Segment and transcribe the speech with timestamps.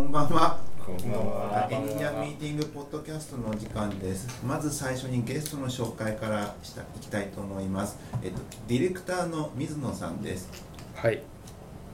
[0.00, 0.58] こんばんは。
[0.78, 4.42] こんばんはエンジニアミーティングポッドキャストの時間です。
[4.42, 7.98] まず最初にゲストの紹介からしたいきたいと思います。
[8.22, 10.48] えっとディレクターの水野さんです。
[10.94, 11.22] はい。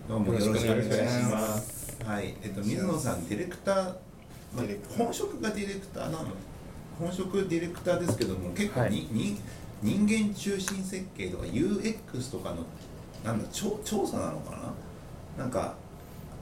[0.08, 0.88] どうもよろしくお願いし
[1.24, 1.30] ま。
[1.32, 2.36] ますはい。
[2.44, 4.64] えっと水野さんディレクター、まあ
[4.96, 6.28] 本職がディレクターなの？
[7.00, 9.40] 本職ディレクターですけども結構に、はいに
[9.82, 12.58] 人間中心設計とか UX とかの
[13.24, 14.52] なんだ調調査なのか
[15.36, 15.42] な？
[15.42, 15.74] なんか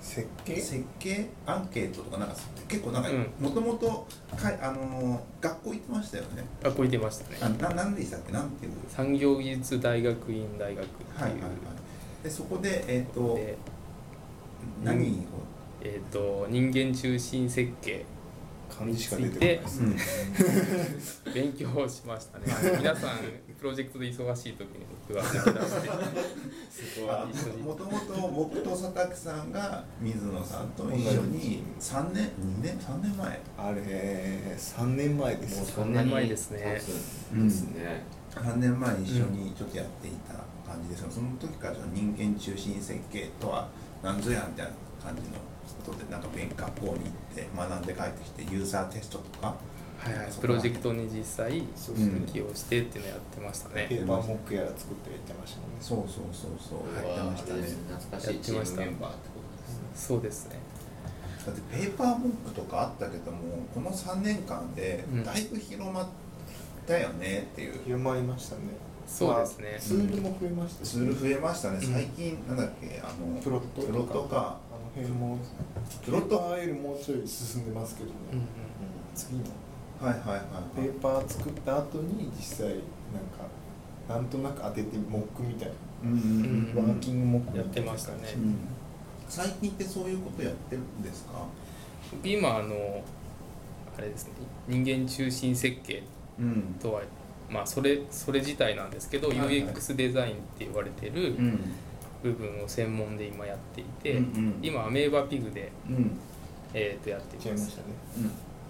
[0.04, 0.56] 設計？
[0.60, 2.36] 設計アンケートとかなんか
[2.68, 6.44] 結構なんかうんもともとかいあのー学校行ってましたよね。
[6.62, 7.38] 学校行ってましたね。
[7.40, 8.32] あななんでしたっけ？
[8.32, 8.72] なんていう？
[8.88, 11.20] 産業技術大学院大学っていう。
[11.20, 11.50] はいはいはい。
[12.22, 13.56] でそこでえっ、とで
[14.84, 15.12] 何を、
[15.82, 18.04] えっ、と人間中心設計
[18.76, 22.46] 漢字しか出てこない 勉強をしましたね。
[22.78, 23.10] 皆さん
[23.58, 25.50] プロジェクトで忙しい時に僕は抜け
[26.70, 31.62] そこは一緒にもともと僕と佐竹さんが水野さんと一緒に。
[31.78, 33.40] 3年2年3年前。
[33.58, 36.80] あれ3年前ですもうそんなに前ですね。
[37.34, 38.04] うんですね。
[38.30, 40.34] 3年前一緒にちょっとやっていた
[40.68, 41.04] 感じです。
[41.04, 43.68] が、その時から人間中心設計とは
[44.02, 44.72] 何ぞやみたいな
[45.04, 45.36] 感じの
[45.84, 47.00] ことでなんか勉学校に行っ
[47.34, 49.54] て学んで帰ってきてユーザーテストとか。
[50.40, 53.86] プロジェクトに実際そうそう起用してっていうのをやってましたね。
[53.88, 55.76] ペーパーモックやら作ってやってましたもんね。
[55.80, 57.08] そうそうそうそう。
[57.08, 57.62] やってましたね。
[57.62, 59.80] 懐かしいチームメンバーってことですね。
[59.94, 60.58] そうですね。
[61.46, 63.38] だってペーパーモックとかあったけども
[63.74, 65.24] この3年間でうん。
[65.24, 66.08] だいぶ広まっ
[66.86, 68.62] たよねっていう、広まりましたね。
[69.06, 69.68] そうですね。
[69.70, 70.88] まあツールも増えましたし。
[70.90, 71.76] ツール増えましたね。
[71.76, 71.82] うん。
[71.92, 73.92] 最近なんだっけあのプロットとか。
[73.92, 74.58] プロットか。
[74.70, 75.38] あの辺も
[76.04, 76.28] プロット？
[76.28, 78.38] ペーパー L もうちょい進んでますけどね、うん。
[78.38, 78.46] うん。
[79.14, 79.44] 次の
[80.00, 80.42] はいはいはいはい。
[80.76, 82.82] ペーパー作った後に実際なんか
[84.08, 86.18] なんとなく当ててモックみたいな、うんうん
[86.76, 88.18] うんワーキングモックみたいなやってましたね。
[88.36, 88.56] うん。
[89.28, 91.32] 最近ってそういうことやってるんですか？
[92.12, 93.02] 僕今あの
[93.96, 94.32] あれですね。
[94.68, 96.02] 人間中心設計
[96.38, 96.76] うん。
[96.80, 97.02] とは
[97.48, 99.64] まあそれそれ自体なんですけど、はいはい。
[99.64, 101.60] UX デザインって言われてるうん。
[102.22, 104.54] 部分を専門で今やっていて、うんうん。
[104.62, 106.10] 今アメーバピグで、うん。
[106.72, 107.64] えー、とやっています。
[107.64, 107.84] ましたね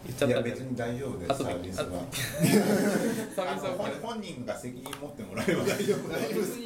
[0.07, 1.85] 言っちゃったいや別に大丈夫ですサービスは。
[1.85, 2.07] 後
[3.35, 6.59] サービスあのは本本人が責任持ってもらえば大丈夫大丈夫です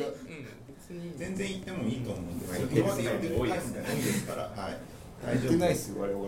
[1.16, 2.46] 全然言ってもいいと思うんで。
[2.46, 4.42] す今までやってるタイムじゃないですから。
[4.42, 4.76] はい。
[5.22, 6.26] 大丈夫言ってないですよ我々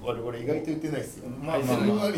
[0.00, 1.28] 我々意外と言ってないですよ。
[1.28, 2.12] まあまあまあ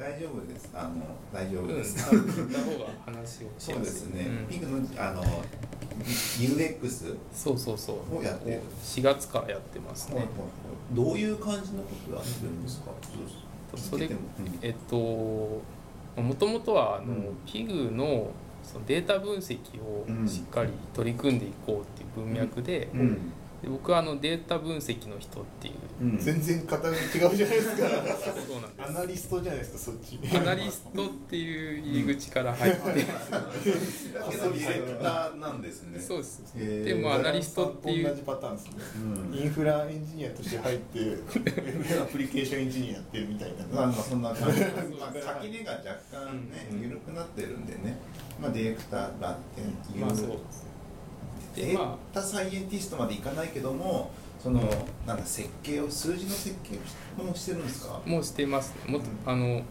[0.00, 0.70] 大丈夫です。
[0.74, 0.90] あの
[1.32, 3.48] 大丈うん夫です、多分言った方が話を。
[3.58, 4.46] しそうやですね、うん。
[4.46, 5.22] ピンクのあの
[6.02, 8.16] UX そうそうそう。
[8.18, 8.60] をやってる。
[8.82, 10.26] 4月からやってますね、
[10.92, 12.90] どういう感じのことやってるんですか？
[13.76, 14.20] それ聞いても。
[14.62, 14.96] えっと
[16.20, 17.36] もともとはあの、うん。
[17.46, 18.30] ピグの
[18.62, 19.58] そのデータ分析
[20.08, 20.24] うん。
[20.24, 25.74] をしっかり取り組んでいこうっていう文脈で,、うんで僕はあのデータ分析の人っていう。
[26.00, 26.18] うん。
[26.18, 27.76] 全然肩が違うじゃないですか。
[27.76, 28.88] そうなんです。
[28.88, 30.18] アナリストじゃないですかそっち。
[30.34, 36.00] アナリストっていう入り口から入って、だけどディレクターなんですね。
[36.00, 36.42] そうです。
[36.56, 36.84] へー。
[36.84, 38.08] でもアナリストっていう。
[38.08, 38.72] 同じパターンですね。
[39.30, 39.38] うん。
[39.38, 43.82] インフラエンジニアとして入ってウェブアプリケーションエンジニアやってるみたいな。
[43.82, 44.62] なんかそんな感じ。
[44.98, 46.80] まあ垣根が若干ねうん。
[46.80, 47.98] 緩くなってるんでね。
[48.40, 49.64] まあディレクターがあってい
[50.00, 50.00] う。
[50.00, 50.69] まあそうです
[51.54, 54.10] データサイエンティストまでいかないけども
[54.42, 54.60] その
[55.06, 56.76] なんだ設計を数字の設計
[57.20, 58.00] をもしてるんですか？
[58.04, 58.92] あもうしてますね。
[58.92, 59.62] もっと、あの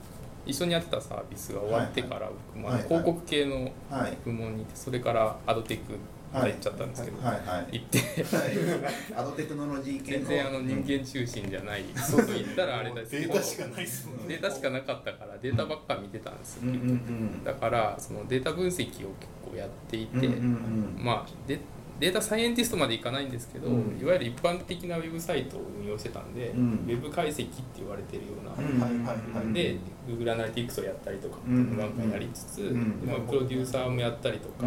[0.46, 2.30] 一緒にやってたサービスが終わってから、
[2.84, 4.18] 広告系のはい。
[4.24, 5.94] 部門にいてそれからアドテック
[6.32, 8.00] 行っちゃったんですけど、はいはい行って
[9.16, 20.32] アドテクノロジー系の全然あの人間中心じゃないそうと言ったらあれですけどデータしかないですもんねデータしかなかったからデータばっか見てたんですよ、うんうんうんだからそのデータ分析を結構やっていて、うんうん
[20.98, 21.60] うんまあデ
[22.00, 34.66] データサイエンティストまでいかないんですけど、うんいわゆる一般的なウェブサイトを運用してたんで、うんウェブ解析って言われてるような、うんはいはいはいで Google アナリティクスをやったりとかっんいうのをなんかやりつつ、うんでまあ、プロデューサーもやったりとか、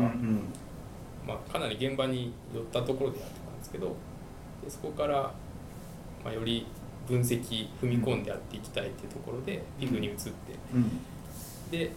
[1.26, 3.96] まあ、かなり現場に寄ったところでやってたんですけど
[4.64, 5.32] でそこから、
[6.24, 6.66] まあ、より
[7.08, 10.30] 分析踏み込んでやっていきたいっていうところで PIG に移って。
[10.74, 11.00] うん。
[11.70, 11.90] で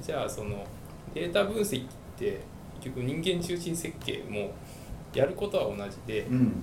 [0.00, 0.66] じゃあその
[1.14, 1.86] データ分析っ
[2.16, 2.40] て
[2.80, 4.52] 結局人間中心設計も
[5.14, 6.62] やることは同じで、うん。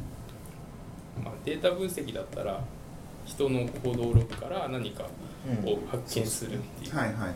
[1.23, 2.61] まあ、データ分析だったら
[3.25, 5.05] 人の行動ログから何か
[5.65, 6.95] を発見するっていう。
[6.95, 7.33] はいはいはい。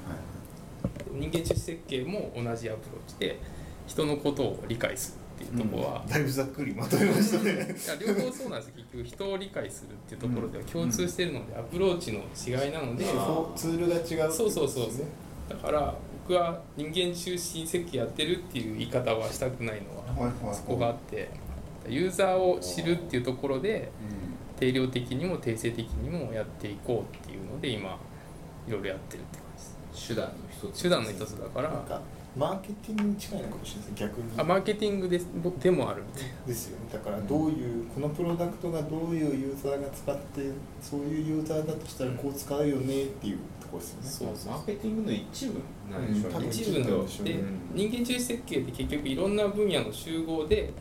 [1.12, 3.40] 人間中心設計も同じアプローチで
[3.90, 7.52] 人のことを理解するっていうところは、だいぶざっくりまとめましたね。
[7.54, 14.90] いや両方そうなんですよ結局人を理解するっていうところでは共通してるので、アプローチの違いなので、手法ツールが違うっていそうそうそう
[15.50, 15.96] だから
[16.28, 20.56] 僕は人間中心設計やってるっていう言い方はしたくないのははいはいはい。
[20.56, 21.32] そこがあって
[21.88, 23.90] ユーザーを知るっていうところで
[24.60, 27.98] 定量的にも定性的にもやっていこうっていうので今
[28.68, 30.08] いろいろやってるって感じです。
[30.10, 32.02] 手段の一つ手段の一つだから
[32.38, 34.24] マーケティングに近いのかもしれないです逆に。
[34.38, 35.28] あマーケティングです。
[35.62, 36.30] でもあるみたいな。
[36.48, 36.86] ですよね。
[36.94, 44.36] だからどういうこのプロダクトがどういうユーザーが使ってそういうユーザーだとしたらこう使うよねっていうところですよね。
[44.38, 45.60] そうマーケティングの一部
[45.92, 50.72] なんでしょうね、うん一部なんでしょうでうん人間中心設計って結局いろんな分野の集合で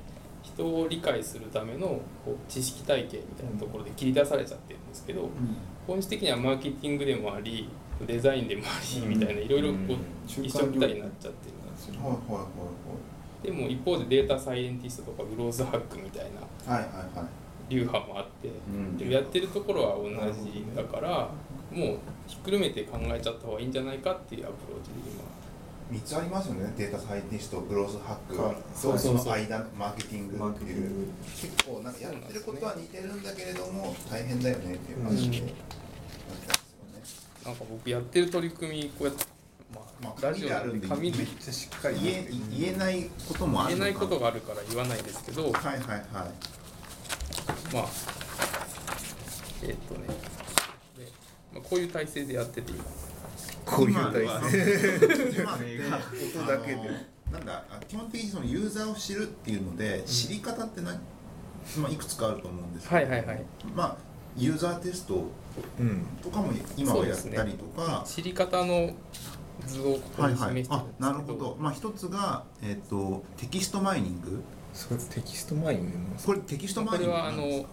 [0.43, 5.29] 人を理解するためのこう知識体系みたいなところで切り出されちゃってるんですけど
[5.87, 7.69] 本質的にはマーケティングでもあり
[8.07, 8.67] デザインでもあ
[9.01, 12.47] りみたいないろいろこうんう一緒みたいになっちゃってるんですよはいはいは
[13.43, 13.47] い。
[13.47, 16.27] でも一方でデータサイエンティストとかグロースハックみたい
[16.67, 17.19] なはいはいはい。
[17.19, 17.27] はい
[17.69, 21.31] 流派もあって、んでもやってるところは同じだから
[21.71, 25.23] もうひっくるめて考えちゃった方がいいんじゃないかっていうアプローチで今。
[25.91, 28.41] 3つありますよねデータサイエンティストグロースハック。
[28.41, 28.57] はい。
[28.75, 31.09] そうそうそ間マーケティングっていう。
[31.41, 35.37] 結構なんかやってることは似てるんだけれども大変だよねっていう感じで。
[35.37, 35.78] やってますよね
[37.45, 39.25] なんか僕やってる取り組みこうやって、
[39.75, 43.85] まあまあラジオなんで紙でめっちゃしっかり言え言えないこともあるのか。
[43.85, 46.09] 言えないことがあるから言わないですけどはいはいはい。
[47.73, 47.87] まあ
[49.63, 50.07] えっ、とね
[50.97, 51.13] で、
[51.53, 52.85] まあ、こういう体制でやってて今
[53.65, 55.37] こういう体制。
[55.37, 56.85] 今って音だけであの
[57.33, 60.99] なんだあ基本的にそのユーザーを知るっていうので、知り方って何、
[61.77, 63.45] まあ、いくつかあると思うんですけど、はいはいはい。
[63.75, 64.08] まあ
[64.39, 65.25] ユーザーテスト
[65.79, 66.07] うん。
[66.23, 68.91] とかも今はやったりとか、知り方の
[69.67, 71.57] 図をここはいはいに示してるんあですけど、なるほど。
[71.59, 74.43] まあ一つが、えっとテキストマイニング。
[74.73, 75.99] それテキストマイニング。
[75.99, 77.67] のこれテキストマイニングこれはあの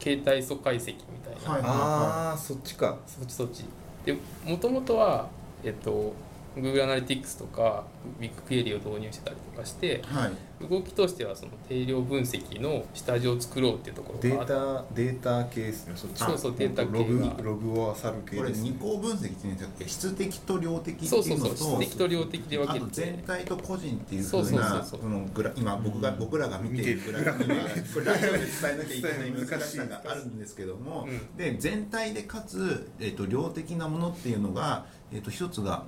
[0.00, 2.98] 携帯素解析みたいな、はいああそっちか。
[3.06, 3.64] そっちそっち。
[4.04, 5.28] でもともとは
[5.62, 6.12] えっと
[6.56, 7.84] Google アナリティクスとか
[8.20, 10.32] ビッグクエリを導入してたりとかしてはい。
[10.70, 14.92] 動きとしてはその定量分析の下地を作ろうっていうところデがあーって。
[14.94, 15.92] タデータ系ですね。
[15.96, 16.24] そっち。
[16.24, 16.98] そうそうデータ系が。
[16.98, 18.70] ログログを漁る系これですね。
[18.70, 21.38] 二項分析って言うんだっけ質的と量的ってそいうう。
[21.38, 21.82] のとそうそう。
[21.82, 24.84] 質的と量的で分あとけて全体と個人っていうふそうそううなそう。
[24.84, 31.36] そうこのグラ今僕が僕らが見ているグラフには これラジオで伝えなきゃいけない難しさがあるんですけどもうん。
[31.36, 35.84] で全体でかつえっと量的なものっていうのがえっと一つが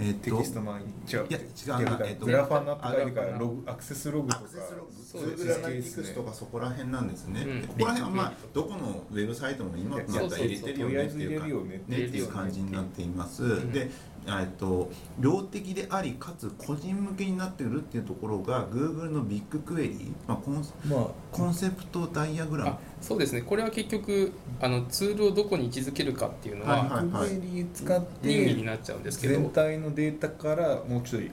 [0.00, 1.26] えっテとキストマイニング違う。
[1.28, 4.40] いや違うえっとグラファナって書いてからあログアクセスログとか。
[4.40, 4.98] アクセスログ。
[5.08, 7.62] そうです Google アナリティクスとかそこら辺なんですね、うん。
[7.62, 13.72] でここら辺はまあどこのウェブサイトも今だったら入れてるよねっていうかとりあえず入れるよねねっていう感じになっています、ん。
[13.72, 13.90] で
[14.28, 22.70] えっと量的でありかつ個人向けになってるっていうところが Google のビッグクエリ、まあ、コンまあコンセプトダイアグラム。
[22.70, 23.42] あそうですね。
[23.42, 29.34] これは結局あのツールをどこに位置づけるかっていうのは、はいはいクエリ使っ任意にてなっちゃうんですけど。
[29.34, 31.30] 全体のデータからもうちょい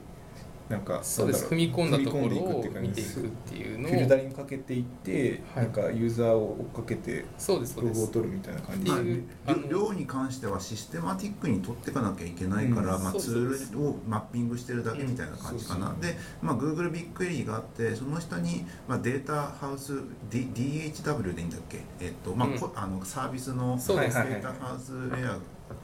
[0.69, 1.44] なんかそうです。
[1.44, 3.19] なんだろう踏み込んだところ踏み込んをでいくって感じです。
[3.19, 5.63] 見ていくっていうのフィルタをリングかけていって、はい。
[5.65, 9.23] なんかユーザーを追っかけてそうですそうログを取るみたいな感じですね。
[9.69, 13.03] 量量に関してはシステマティックに取っていかなきゃいけないから、うん。
[13.03, 19.94] まあ、ツールをマッピングしてるだけみたいな感じかな、で、まあ、Google ビッグクエリーがあってその下に、まあ、データハウス、
[20.29, 25.39] D、DHW でいいんだっけ、えっとまあうあのサービスのデータハウスレイヤー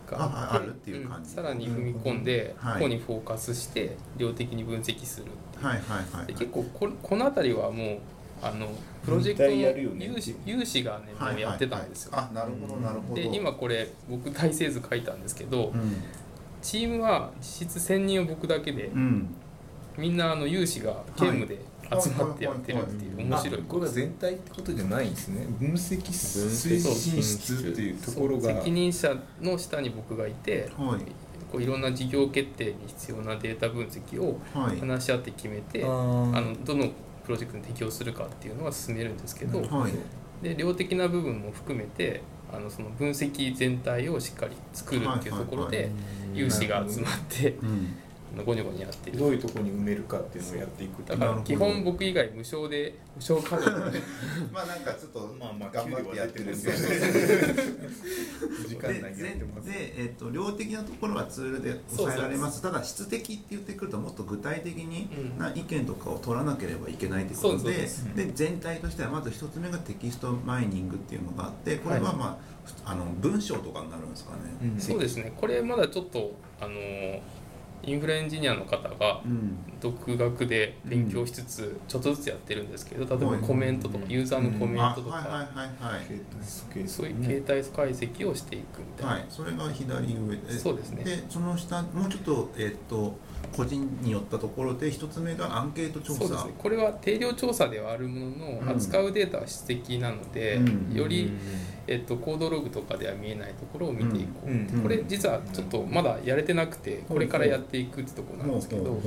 [0.09, 1.31] がああるっていう感じ。
[1.31, 2.73] んさらに踏み込んで、はい。
[2.75, 5.27] ここにフォーカスして量的に分析する
[5.61, 7.99] はいはいはいで結構ここの辺りはもう
[8.41, 8.67] あの
[9.05, 13.15] プロジェクトの分体やるよね有志有志がねもうやってたんですよ、あなるほどなるほど。
[13.15, 16.03] で今これ僕体制図書いたんですけど、うん、
[16.61, 19.35] チームは実質1000人を僕だけで、うん、
[19.97, 21.59] みんなあの有志が兼務で
[22.00, 23.60] 集まってやってるっていう面白い。
[23.60, 25.45] あこれは全体ってことじゃないんですね。
[25.60, 28.53] 分析推析進室っていうところが。
[28.55, 31.01] 責任者の下に僕がいてはい。
[31.51, 34.79] こういろんな事業決定に必要なデータ分析をはい。
[34.79, 36.88] 話し合って決めて、ああーのどの
[37.24, 39.91] プロジェクトに適用するかっていうのは進めるんですけど、はい。
[40.41, 42.21] で量的な部分も含めて
[42.51, 45.91] あのその分析全体をしっかり作るっていうところはいで
[46.33, 47.95] 有志が集まってうん
[48.45, 49.17] ゴニョゴニョやってる。
[49.19, 51.19] どういうところに埋めるかっていうのをやっていくっていう。
[51.19, 52.95] だから基本僕以外無償で。
[53.15, 54.01] 無償稼働で
[54.53, 57.61] まあなんかちょっとまあまあ 頑張ってやってるんです給け料ど。
[58.55, 62.61] は 時間内にやってますででえっと量的なところはツールで抑えられます。
[62.61, 65.38] ただ質的って言ってくるともっと具体的にうん。
[65.38, 72.39] な意見とかを取らなければいけないということそうでで全体としてはまず一つ目がテキストマイニングっていうのがあってこれはま
[72.85, 74.79] あ,、あの文章とかになるんですかね、うん。
[74.79, 75.33] そうですね。
[75.35, 76.71] これまだちょっとあの
[77.83, 86.05] インフラエンジニアの方がうん独学で勉強しつつちょっとずつやってるんですけど例えはいばコメントとかユーザーのコメンあトとかはいはいはいはい。
[86.05, 86.21] 携
[86.75, 90.51] 帯そういう携帯解析をしていくみたいな、はい、それが左上で。
[90.51, 91.03] そうですね。
[91.03, 93.17] でその下もうちょっと,、えっと
[93.55, 96.19] 個人によったところで一つ目がアンケート調査。
[96.19, 96.45] そうです。
[96.48, 100.95] ねこれは定量調査ではあるものうんの扱うデータは質的なので、うん。
[100.95, 101.31] より、
[101.88, 104.67] えっと、コードログとかでは見えないところを見ていこう、うん。
[104.74, 104.81] うん。
[104.81, 109.00] これ実はちょっとまだやれてなくてこれからやっていくってところなんですけど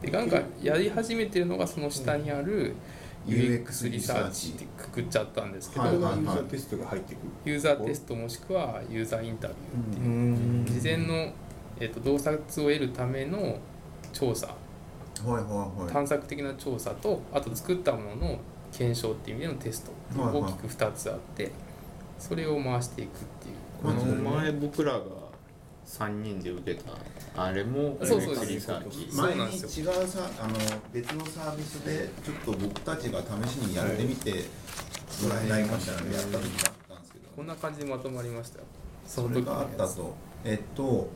[0.00, 2.74] でガンガンやり始めてるのがその下にある
[3.28, 7.22] UX リサーチってくくっちゃったんですけど、ユーザーテストが入ってくる。
[7.44, 10.08] ユーザーテストもしくはユーザーインタビューっていう、
[10.62, 10.64] ん。
[10.64, 11.32] 事前の、
[11.78, 13.58] えっと洞察を得るための
[14.18, 14.46] 調査。
[14.46, 15.42] はいはい
[15.82, 15.92] はい。
[15.92, 18.38] 探索的な調査とあと作ったものの
[18.72, 19.92] 検証っていう意味でのテスト。
[20.16, 21.52] 大きく2つあって
[22.18, 23.54] それを回していくっていう。
[23.82, 25.00] この前僕らが
[25.86, 26.92] 3人で受けた
[27.42, 29.08] あれもそうそう UX リサーチ。
[29.10, 30.54] そう前になんです違うさあの
[30.92, 34.32] 別のサービスでちょっと僕たちが試しにやってみて
[35.22, 37.28] もらえないかみたいなのやった時があったんですけど。
[37.36, 38.64] こんな感じでまとまりましたよ。
[39.06, 40.14] その時があったと
[40.44, 41.10] えっともう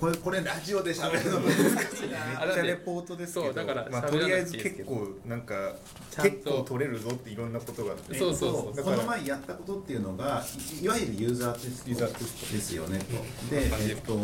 [0.00, 2.42] これこれラジオで喋るの難しいな。
[2.42, 5.74] あだってレポートですけどだからまあ、とりあえず結構なんか
[6.10, 6.30] ちゃんと。
[6.30, 8.18] 結構取れるぞっていろんなことがあって。
[8.18, 8.84] そうそうそう。
[8.84, 10.44] この前やったことっていうのが
[10.80, 13.04] いいわゆるユーザーテストですよねと。
[13.16, 13.48] うん。
[13.50, 14.16] でえっと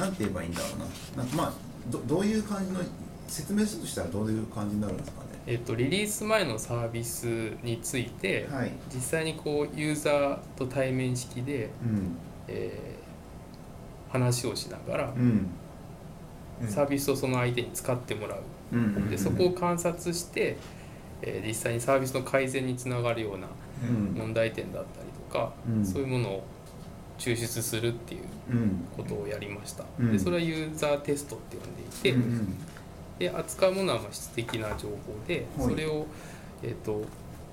[0.00, 1.24] なんて言えばいいんだろうな。
[1.24, 1.52] なんかまあ
[1.90, 2.80] どどういう感じの
[3.26, 5.28] 説明するとしたらどういう感じになるんですかね。
[5.46, 7.24] えっと、リリース前のサービス
[7.62, 8.72] について、はい。
[8.94, 12.16] 実際にこうユーザーと対面式で、うん。
[12.48, 12.97] えー
[14.08, 15.46] 話をしながら、うん。
[16.62, 16.68] うん。
[16.68, 18.42] サービスをその相手に使ってもらう。
[18.72, 18.80] うん。
[18.80, 19.10] うん。
[19.10, 20.56] でそこを観察して、
[21.22, 23.48] えー実際にサービスの改善につながるような
[23.82, 24.14] うん。
[24.14, 25.84] 問題点だったりとか、うん。
[25.84, 26.44] そういうものを
[27.18, 28.84] 抽出するっていううん。
[28.96, 30.12] ことをやりました、うん。
[30.12, 32.54] でそれはユーザーテストって呼んでいて、うん。
[33.18, 34.96] で扱うものはまあ質的な情報
[35.26, 35.68] で、はい。
[35.70, 36.06] それを、
[36.62, 37.04] えーと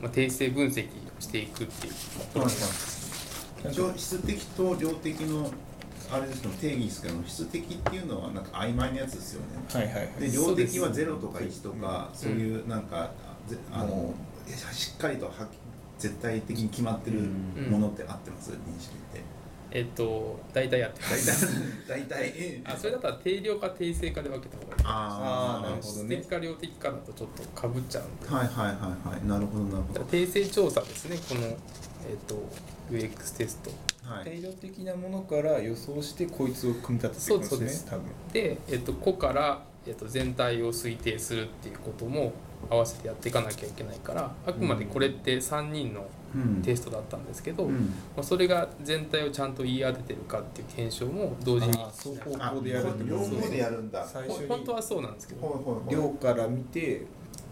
[0.01, 0.87] まあ、定性分析
[1.19, 5.49] していくっていうことはいです、質的と量的の
[6.15, 9.47] あれですけど定義ですけど質的っていうのはなんか曖昧なやつですよね。
[9.71, 13.11] はいはいはいで量的は0とか1とかそういうなんか
[13.71, 14.13] あの
[14.71, 15.31] しっかりとは
[15.99, 17.19] 絶対的に決まってる
[17.69, 19.21] ものって合ってます認識って
[19.71, 26.15] えっ、と大体やってま大す体大体あそれだったら定量か定性かで分けた方がいいああなるほどね。
[26.15, 28.75] 質的か量的かだとちょっとかぶっちゃうんで、はいはいはい
[29.15, 31.17] はいなるほどなるほど定性調査ですね。
[31.27, 32.35] この、えっと
[32.91, 33.71] UX テスト。
[34.07, 34.23] はい。
[34.25, 37.85] 定量的なものから予想してこいつを組み立てていくんですねです。
[37.85, 38.03] 多分。
[38.31, 42.33] で、えっと、個から、えっと、全体を推定するっていうことも
[42.69, 46.61] 合わせてやっていかなきゃいけないからあくまでこれって3人のうん。
[46.61, 47.73] テストだったんですけど、うん。
[48.15, 55.83] まあ、それが全体をちゃんと言い当ててるかっていう検証も同時にあーそうこうあこうでやるって両こと方でやるんだ最初に本当はそうなんですけど。
[55.89, 57.05] 量から見て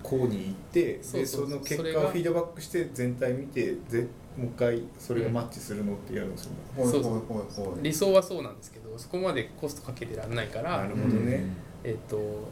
[0.04, 6.58] こうに行ってでその結果をフィードバックして全体見てでもう一回それがマッチするのってやるんですよね、
[6.92, 7.78] そうそう。
[7.82, 11.46] 理想はそうなんですけどそこまでコストかけてらんないからなるほどね、
[11.84, 12.52] えっと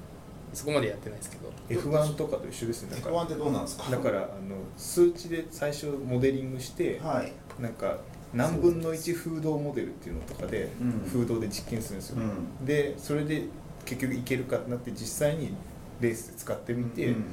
[0.53, 1.49] そこまでやってないですけど。
[1.69, 2.97] F1 とかと一緒ですね。
[2.97, 3.89] だから F1 ってどうなんですか？
[3.89, 7.31] だからあの数値で最初モデリングして、はい。
[7.61, 7.97] なんか
[8.33, 11.01] 何分の1風洞モデルっていうのとかで、うん。
[11.07, 12.65] 風洞で実験するんですよ、うん。
[12.65, 13.45] でそれで
[13.85, 15.53] 結局いけるかってなって実際に
[16.01, 17.23] レースで使ってみて、うん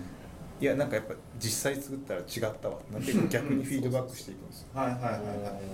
[0.60, 2.26] いやなんかやっぱ実際作ったら違っ
[2.60, 2.76] たわ。
[2.76, 4.66] ってなって 逆にフィードバックしていくんですよ。
[4.74, 5.68] はいはいはいはい。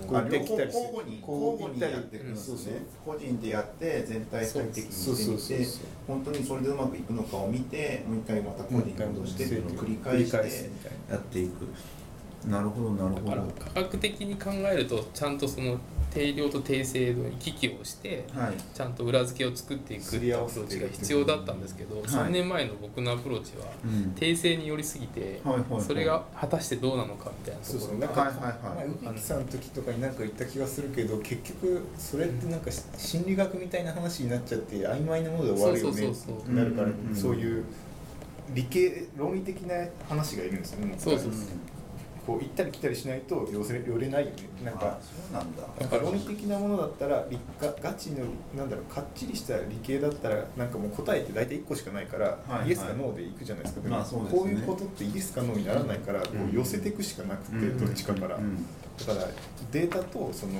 [0.45, 15.77] こう交互に交互にやっていくんですそうそうね個人でやって全体最適にそうそうしてみてそうそう本当にそれでうまくいくのかを見てもう一回また個人に戻してっていうのを繰り返して繰り返すみたいなやっていくなるほどなるほど科学的に考えるとちゃんとその
[16.15, 18.53] 定量と定性の行き来をしてはい。
[18.73, 24.11] ちゃんと裏付けを作っていくっていうアプローチが必要だったんですけど、3年前の僕のアプローチはうん。
[24.11, 25.81] 定性に寄りすぎて、はいはいはい。
[25.81, 28.07] それが果たしてどうなのかみたいなとそうころが。
[28.07, 28.87] そうなんか、はいはいはい。
[28.87, 36.41] まあ、植木さんの時とかになんか言った気がするけど結局それってなんか心理学みたいな話になっちゃって曖昧なもので終わるよねそうそうそうそう。
[36.43, 37.15] ってなるからうんうんうん。
[37.15, 37.63] そういう
[38.53, 39.75] 理系論理的な
[40.07, 41.31] 話がいるんですよねそうそう
[42.25, 44.35] こう行ったり来たりしないと寄せ寄れないよね。
[44.63, 45.63] なんあかそうなんだ。
[45.79, 52.69] なんか論理的なものだったら理がガチのなんだろうかっちりした理系だったらなんかもう答えって大体1個しかないから、いはい。
[52.69, 54.09] イエスかノーでいくじゃないですか、でもまあね。
[54.31, 58.65] こういうことってイエスかノーにならないから、こう寄せていくしかなくて、うんどっちかから、うん
[58.97, 59.27] だから
[59.71, 60.53] データとその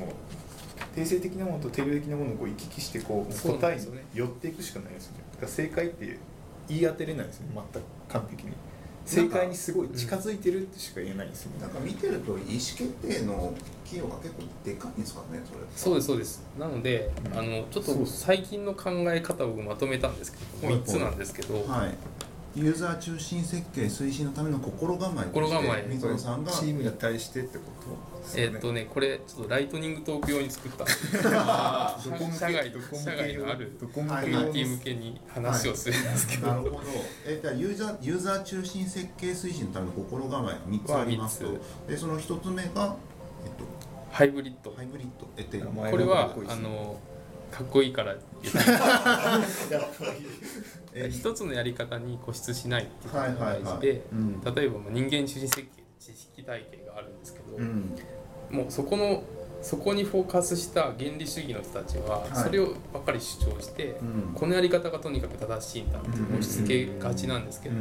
[0.94, 5.24] 定性的なものと定量的なものをこう行き来してこう答えに寄っていくしかないですよね。
[5.32, 6.18] だから正解って
[6.68, 7.62] 言い当てれないですよね。
[7.74, 8.52] 全く完璧に
[9.06, 11.62] 正解にすごい近づいてるってしか言えないんですよね。
[11.62, 15.60] なんか見てると意思決定の企業が結構でかいんですかねそれ。
[15.76, 16.44] そうですそうです。
[16.60, 17.38] なので、うん。
[17.38, 21.96] あのちょっと最近の考え方を僕まとめたんですけどはい3つなんですけど、はい
[22.56, 28.16] ユーザー中心設計推進のための心構えと心構え水野さんがチームに対してってこと？
[28.36, 30.84] えーっとねこれちょっとライトニングトーク用に作った。
[30.84, 31.30] んですど
[32.16, 36.82] こ向け社外どこ向け社外のあるどこ向コけミュニティ向けに話をするんですけど、なるほど。
[37.28, 41.42] えじゃあユーザーユーザー中心設計推進のための心構えが3つあります。
[41.42, 42.96] とはでその1つ目が、
[43.44, 43.52] えっ
[44.12, 44.72] ハイブリッド。
[44.72, 45.28] と、ハイブリッド。
[45.36, 46.98] えっとこれはあの
[47.56, 48.14] かっこいいから。
[48.42, 48.60] 言って
[50.94, 53.64] え一つのやり方に固執しないっていうことが大はいはいはい。
[53.64, 54.42] 事でうん。
[54.42, 57.96] 例えばまあ人間中心設計知識体系があるんですけど、うん。
[58.52, 59.24] もうそこの
[59.62, 62.30] そこにフォーカスした原理主義の人たちははい。
[62.36, 64.34] それをばっかり主張して、うん。
[64.34, 67.76] このやり方がとにかく正しいんだって押し付けがちなんですけど、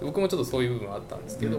[0.00, 1.58] 僕もちょっとそういう部分はあったんですけど、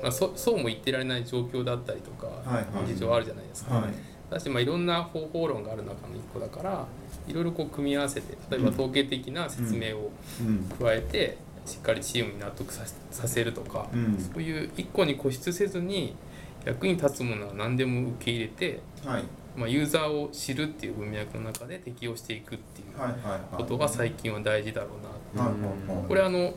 [0.00, 2.86] まあ、そそうも言ってられない状況だったりとか、はいはい。
[2.86, 3.74] 事情あるじゃないですか。
[3.74, 3.92] はい。
[4.30, 6.86] だしまあいろんな方法論がある中の一個だから
[7.28, 10.10] いろいろこう組み合わせて例えば統計的な説明を
[10.40, 10.68] うん。
[10.78, 11.36] 加えて
[11.66, 12.84] しっかりチームに納得さ
[13.28, 14.18] せるとか、うん。
[14.18, 16.16] そういう一個に固執せずに
[16.64, 19.24] 役に立つものは何でも受け入れて、はい。
[19.56, 24.88] まあ、ユーザーを知るっていう文脈の中で適用していくっていうことが最近は大事だろ
[25.34, 26.08] うなはいはいはい。
[26.08, 26.54] これあの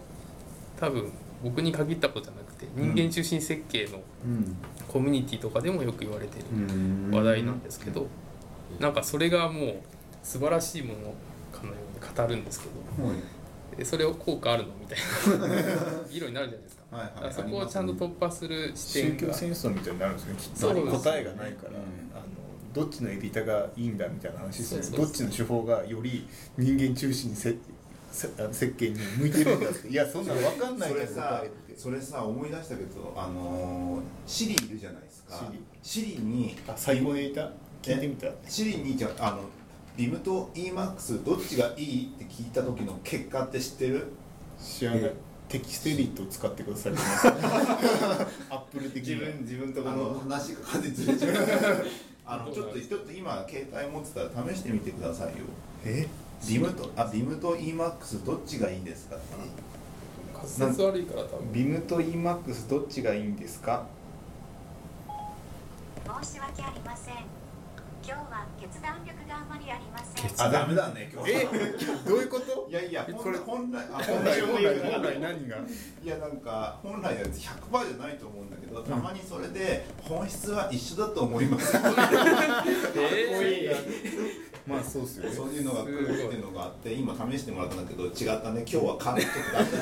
[0.80, 1.12] 多分
[1.44, 4.56] 僕に限ったことじゃなくて人間中心設計のうん。
[4.88, 7.12] コミュニティとかでもよく言われてるうん。
[7.12, 8.08] 話題なんですけど
[8.80, 9.76] なんかそれがもう
[10.24, 11.14] 素晴らしいもの
[11.52, 12.68] かのように語るんですけ
[13.02, 13.18] どはい。
[13.78, 15.00] でそれを効果あるのみたい
[15.40, 15.48] な。
[16.10, 16.84] 議論になるじゃないですか。
[16.96, 17.34] はいはい。
[17.34, 19.34] そこをちゃんと突破する視宗点が。
[19.34, 21.76] 教戦争みたいになるんですねきっと答えがないから、うん。
[22.16, 22.24] あの
[22.74, 24.84] どっちのエディターがいいんだみたいな話ですよね。
[24.84, 25.06] そうそうそう。
[25.06, 26.28] どっちの手法がより
[26.58, 27.56] 人間中心にせ
[28.12, 31.44] せあの設計に向いてるんだっていやそんなの分かんないそれさ
[31.76, 35.36] それさ思い出したけどあのーシリいるじゃないですか。
[35.84, 37.52] シリシリにあ最後にいた？
[37.82, 38.28] 聞いてみた？
[38.48, 39.42] シリにじゃあの
[39.96, 44.08] ビムと EMAX どっちがいいって聞いた時の結果って知ってる？
[44.62, 45.14] 知らない。
[45.50, 46.94] テキストエディットを使ってください
[48.50, 49.30] アップル的には。
[49.42, 51.86] 自分とこの話が完全にずれちゃう
[52.26, 55.34] あのちょっとちょっと今携帯持ってたら試してみてくださいよ。
[55.86, 56.08] え？
[56.48, 59.18] ビムとあビムと EMAX どっちがいいんですか？
[60.60, 61.54] 滑舌悪いから多分。
[61.54, 63.86] ビムと EMAX どっちがいいんですか？
[66.24, 67.16] 申し訳ありません
[68.06, 70.46] 今日は決断力があまりありません。
[70.46, 71.32] あダメだね今日。
[71.32, 71.48] え？
[72.06, 72.68] どういうこと？
[72.70, 75.58] いやいやこれ本来あ本来本来本来何が？
[76.04, 77.52] いやなんか本来は100%じゃ
[78.06, 81.78] ないと思うんだけどたまにそれで本質は一緒だと思います。
[82.96, 83.74] え
[84.68, 85.36] まあそうっすよね。
[85.36, 88.64] そういうのが来るっていうのがあって今試してもらったんだけど違ったね。
[88.70, 89.34] 今日はカネちょっ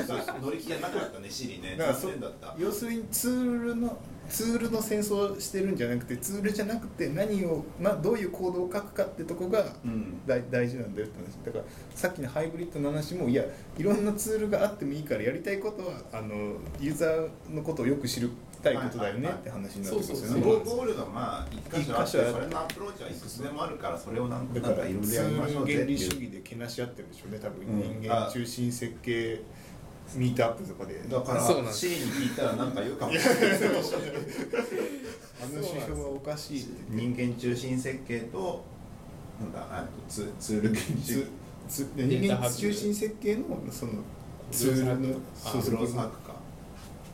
[0.06, 0.34] と出した。
[0.42, 1.76] 乗り気じゃなかったねシリね。
[1.76, 2.54] だからそ残念だった。
[2.58, 3.96] 要するにツールの
[4.28, 10.20] ツールの戦争をしてるんじゃなくてツールじゃなくて何を、まあ、どういうコードを書くかってとこがうん。
[10.26, 11.44] 大大事なんだよって話。
[11.44, 13.44] だからさっきのハイブリッドの話もいや
[13.76, 18.30] いろんなツールがあってもいいからやりたいことはあのユーザーのことをよく知り
[18.62, 20.40] たいことだよねって話になってますよね。
[20.40, 27.66] ゴールがまあ一箇所あってそれのアプローチはいくつでもあるからそれをなんだかいろいろツやりましょうールの原理主義でけなし合ってるでしょうね多分。
[27.66, 28.00] うん。
[28.00, 29.40] 人間中心設計
[30.14, 31.02] ミートアップとかで。
[31.08, 31.78] だからそうなんです。
[31.80, 33.12] シリに聞いたらなんか言うかも。
[33.12, 33.38] しれない
[35.42, 36.70] あの指標はおかしいって。
[36.90, 38.64] 人間中心設計と
[39.40, 41.26] なんだあとツツール原理主義
[41.68, 43.92] つ人間中心設計のその
[44.50, 46.34] ツールのそうそうロスハックか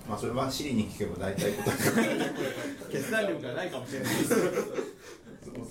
[0.08, 2.24] まあそれはシリに聞けば大体答えが
[2.90, 4.14] 決断力がないかもしれない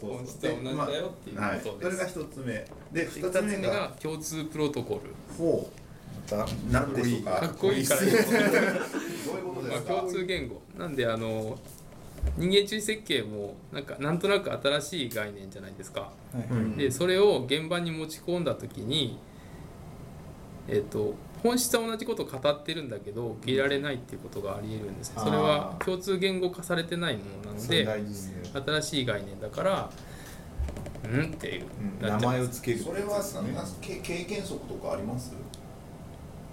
[0.02, 1.40] 本質は同じだよっていう。
[1.40, 1.98] はい、ことです。
[1.98, 2.54] それが一つ目。
[2.92, 5.02] で二二つ目がつ目が共通プロトコル。
[5.38, 5.87] ほう
[6.72, 7.32] なんでしょうか？
[7.40, 8.02] かっこいいから。
[8.02, 10.62] どういうことでまあ、すか、共通言語。
[10.78, 11.58] なんであの
[12.38, 16.02] 人間中設計もなんかなんとなく新しい概念じゃないですか。
[16.02, 16.08] は
[16.40, 19.18] いうんでそれを現場に持ち込んだ時に
[20.68, 25.22] えっ、と本質は同じことを語ってるんだけど受け入れられないっていうことがありえるんですね。
[25.24, 28.04] それは共通言語化されてないものなのでね。
[28.66, 29.90] 新しい概念だから
[31.06, 31.66] うんっていう、
[32.02, 32.08] うん。
[32.10, 35.32] 名前をつけるそれはさ、ね経験則とかあります？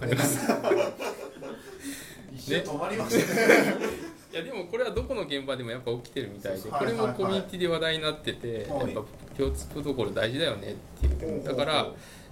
[0.01, 0.39] あります。
[2.33, 3.33] 一瞬止まりました。
[3.35, 3.75] ね
[4.33, 11.41] いやでもこれはどこの現場でもやっぱ起きてるみたいではいこれもコミュニティで話題になっててはいやっぱ共通プロトコル大事だよねっていう。
[11.41, 11.87] だから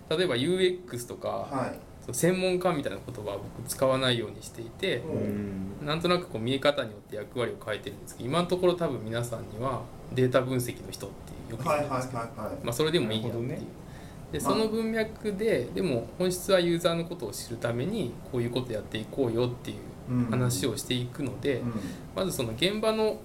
[0.10, 1.72] 例えば UX とか
[2.12, 5.86] 専門家みたいな言葉は僕使わないようにしていてうん。
[5.86, 13.60] なんとなくこう見え方によって役割を変えてるんですけど今のところ多分皆さんにはデータ分析の人ってよく言うんですけどはいはいまあそれでもいいやっていう。
[14.34, 14.52] でまあ。
[14.52, 19.78] その文脈ででも本質はユーザーのことを知るためにこういうことやっていこうよっていう
[20.10, 20.26] うん。
[20.26, 21.74] 話をしていくので、うん。
[22.14, 23.22] まずその現場の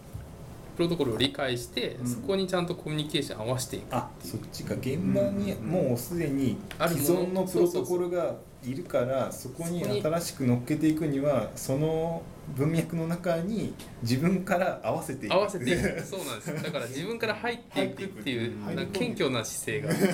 [0.77, 2.07] プロトコルを理解して、うん。
[2.07, 4.75] そこにちゃんとコミュニケーション合わせていくあそっちか。
[4.75, 8.37] 現場にもうすでにある既存のプロトコルが
[8.71, 12.23] いるからそこに新しく乗っけていくにはその
[12.57, 15.35] 文脈の中に自分から合わせていく。
[15.35, 16.01] 合わせていく。
[16.01, 20.11] そうなんですだから自分から入っていくっていうなんか謙虚な姿勢が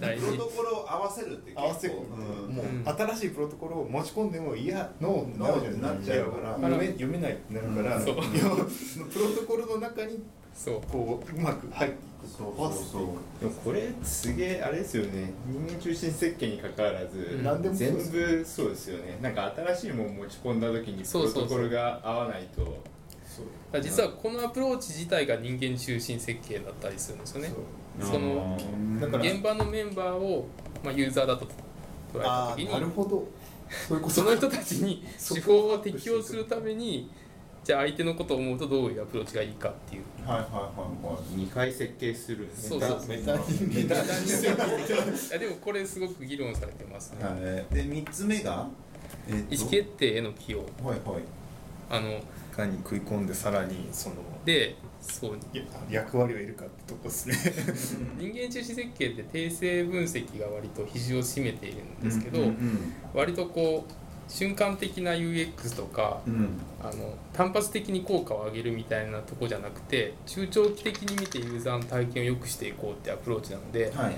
[0.00, 0.26] 大事。
[0.26, 1.94] プロトコルを合わせるって結構合わせる。
[1.94, 2.54] うん。
[2.54, 2.84] もううん。
[2.84, 10.22] 新しいプロトコルを持ち込んでもいやノーノーになっちゃうから読め読めないってなるから、 プロトコルの中に
[10.56, 10.80] そう。
[10.90, 12.06] こううまく入っていく。
[12.26, 13.02] そうそう
[13.40, 15.30] でもこれすげえあれですよね。
[15.46, 17.44] 人間中心設計にかかわらず、うん。
[17.44, 19.18] 何で全部そうですよね。
[19.22, 21.32] なんか新しいもん持ち込んだ時にプロそうそう。
[21.32, 22.62] そうトコルが合わないと。
[22.62, 22.74] だか
[23.72, 27.52] ら実はこのアプローチ自体が人間中心設計だったりするんですよね。
[28.00, 28.12] そう。
[28.12, 28.58] その
[29.20, 30.48] 現場のメンバーを、
[30.82, 33.26] まあ、ユーザーだと捉えたあ時にーなるほど。
[33.88, 34.14] そういうこと。
[34.14, 37.10] その人たちに手法を適用するために
[37.66, 40.02] じゃあ相手のことを思うとどういうアプローチがいいかっていう。
[40.24, 41.46] はいはいはいはい。
[41.46, 42.48] 2回設計する。
[42.54, 43.38] そうそうメタメ
[43.88, 43.98] タい
[45.32, 47.30] やでもこれすごく議論されてますね、は
[47.68, 47.74] い。
[47.74, 48.68] で三つ目が、
[49.26, 49.54] えっと？
[49.56, 51.00] 意思決定への起用はいはい。
[51.90, 52.20] あの
[52.56, 55.38] かに食い込んでさらにそのでそう。
[55.90, 57.34] 役割を得るかってとこですね。
[58.16, 62.92] 人間中心設計って定性分析が割と比重を占めているんですけど、うんうん。
[63.12, 66.34] 割とこう瞬間的な UX とかうん。
[66.34, 66.48] うん
[66.82, 74.14] あの単発的に効果を上げるみたいなとこじゃなくて中長期的に見てユーザーの体験を良くしていこうってアプローチなのではい。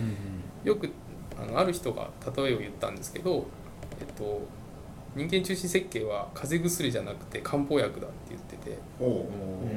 [0.65, 0.91] よく
[1.41, 3.47] あのある人が例えを言ったんですけど、
[4.01, 4.43] えっと、
[5.15, 8.79] 人間中心設計は風邪薬じゃなくて漢方薬だって言ってて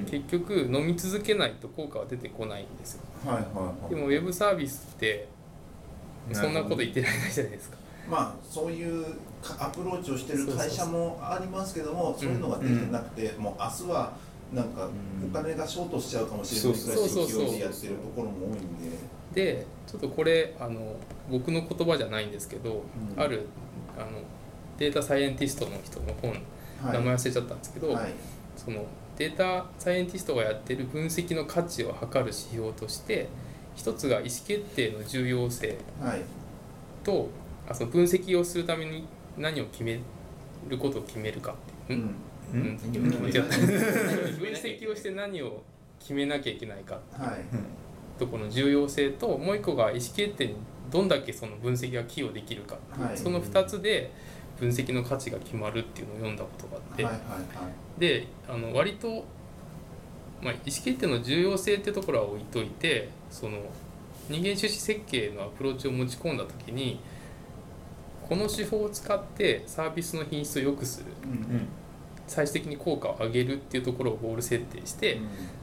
[0.09, 3.01] 結局飲み続けないと効果は出てこないんですよ。
[3.25, 3.89] はいはいはい。
[3.89, 5.27] でもウェブサービスって
[6.33, 7.77] そんなこと言ってられないじゃないですか。
[8.09, 9.09] まあそういうか
[9.59, 14.13] アプローチをしてる会社もありますけどもそういうのができてなくて、もう明日は
[14.53, 14.87] なんか
[15.25, 19.11] お金がショートしちゃうかもしれないぐらい勢いでやってるところも多いんで。
[19.33, 20.97] でちょっとこれあの
[21.29, 22.83] 僕の言葉じゃないんですけど、
[23.15, 23.21] うん。
[23.21, 23.47] ある
[23.97, 24.07] あの
[24.77, 26.93] データサイエンティストの人の本、はい。
[26.93, 28.11] 名前忘れちゃったんですけど、はい。
[28.57, 28.85] その
[29.17, 33.29] データサイエンティストがやってる分析の価値を測る指標として
[33.75, 36.21] 一つが意思決定の重要性はい。
[37.03, 37.29] と
[37.69, 39.99] あその分析をするために何を決め
[40.67, 41.99] ることを決めるかっていう。
[41.99, 42.05] う、ん。
[42.05, 42.15] ん。
[42.53, 42.59] うん。
[42.59, 43.23] うん。
[43.23, 43.57] 間違った分
[44.53, 45.63] 析をして何を
[45.99, 47.29] 決めなきゃいけないかっていう。
[47.29, 47.41] はい。
[48.19, 50.55] ところの重要性ともう一個が意思決定に
[50.91, 53.17] どんだけその分析が寄与できるかはい。
[53.17, 54.11] その2つで
[54.59, 57.23] 分析の価値が決まるっていうのを読んだことがあって、はいはい
[57.63, 57.99] はい。
[57.99, 59.25] であの割と、
[60.41, 63.57] まあ、意思決定の重要性っていうところは置いといてその
[64.29, 66.99] 人間中心設計のアプローチを持ち込んだ時に
[68.31, 71.07] この手法を使ってサービスの品質を良くする。
[71.21, 71.67] うん。
[72.27, 75.19] 最終的に効果を上げるっていうところをゴール設定して、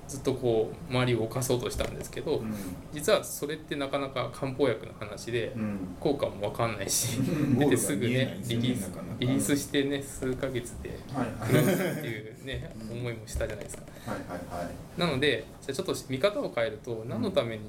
[0.07, 2.55] ずっとこう周りを動かそうとしたんですけど、うん。
[2.93, 5.79] 実はそれってなかなか漢方薬の話でうん。
[5.99, 7.19] 効果も分かんないし
[7.59, 13.85] 出てすぐねリリースリリースしてね数ヶ月ではいクローズっていうね思いもしたじゃないですか。
[14.05, 15.01] はいはいはい。
[15.01, 17.63] なのでじゃあちょっと見方を変えると何のために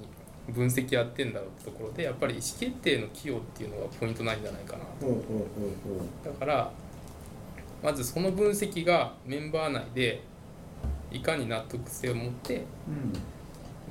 [0.52, 6.72] 分析やってんだろうってところでやっぱり意思決定の寄与っていうのがポイントなんじゃないかなほうほうほうほだから
[7.84, 10.22] まずその分析がメンバー内で
[11.12, 12.64] いかに納得性を持って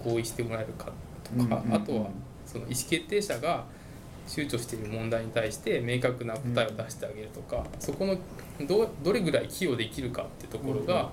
[0.04, 0.92] 合意してもらえるか
[1.36, 2.10] とか、あとは
[2.46, 3.64] その意思決定者が
[4.28, 8.16] 躊躇している問題に対して明確な答えを出してあげるとか、そこの
[9.02, 11.10] どれぐらい寄与できるかってところが